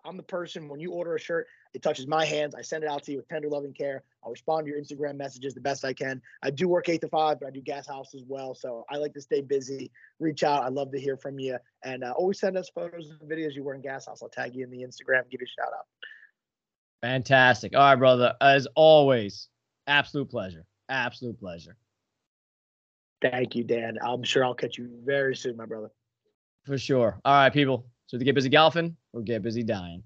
[0.07, 2.55] I'm the person when you order a shirt, it touches my hands.
[2.55, 4.05] I send it out to you with tender loving care.
[4.25, 6.23] I'll respond to your Instagram messages the best I can.
[6.43, 8.55] I do work eight to five, but I do Gashouse as well.
[8.55, 9.91] So I like to stay busy.
[10.19, 10.63] Reach out.
[10.63, 11.59] I love to hear from you.
[11.85, 14.23] And uh, always send us photos and videos you wearing Gashouse.
[14.23, 15.85] I'll tag you in the Instagram, give you a shout out.
[17.03, 17.75] Fantastic.
[17.77, 18.35] All right, brother.
[18.41, 19.49] As always,
[19.87, 20.65] absolute pleasure.
[20.89, 21.77] Absolute pleasure.
[23.23, 23.99] Thank you, Dan.
[24.05, 25.91] I'm sure I'll catch you very soon, my brother.
[26.65, 27.21] For sure.
[27.25, 27.87] All right, people.
[28.07, 30.03] So to get busy golfing or get busy dying.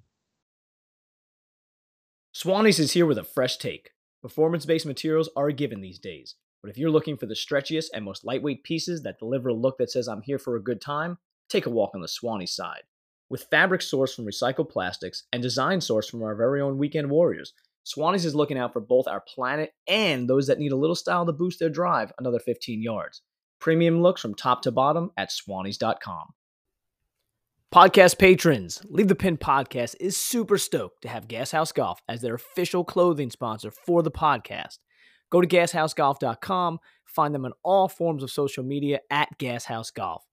[2.34, 3.90] Swannies is here with a fresh take.
[4.22, 8.04] Performance based materials are given these days, but if you're looking for the stretchiest and
[8.04, 11.18] most lightweight pieces that deliver a look that says I'm here for a good time,
[11.48, 12.82] take a walk on the Swanee side.
[13.30, 17.54] With fabric sourced from recycled plastics and design sourced from our very own weekend warriors,
[17.86, 21.24] Swannies is looking out for both our planet and those that need a little style
[21.24, 23.22] to boost their drive another 15 yards.
[23.60, 26.34] Premium looks from top to bottom at swannies.com.
[27.72, 32.34] Podcast patrons, Leave the Pin Podcast is super stoked to have Gashouse Golf as their
[32.34, 34.78] official clothing sponsor for the podcast.
[35.30, 40.24] Go to gashousegolf.com, find them on all forms of social media at Gashouse Golf.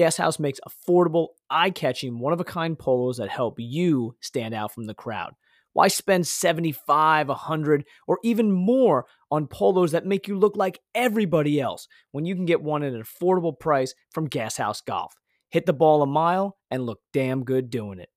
[0.00, 4.72] Gashouse makes affordable, eye catching, one of a kind polos that help you stand out
[4.72, 5.34] from the crowd.
[5.74, 11.60] Why spend 75, 100, or even more on polos that make you look like everybody
[11.60, 15.12] else when you can get one at an affordable price from Gashouse Golf?
[15.50, 18.08] Hit the ball a mile and look damn good doing it.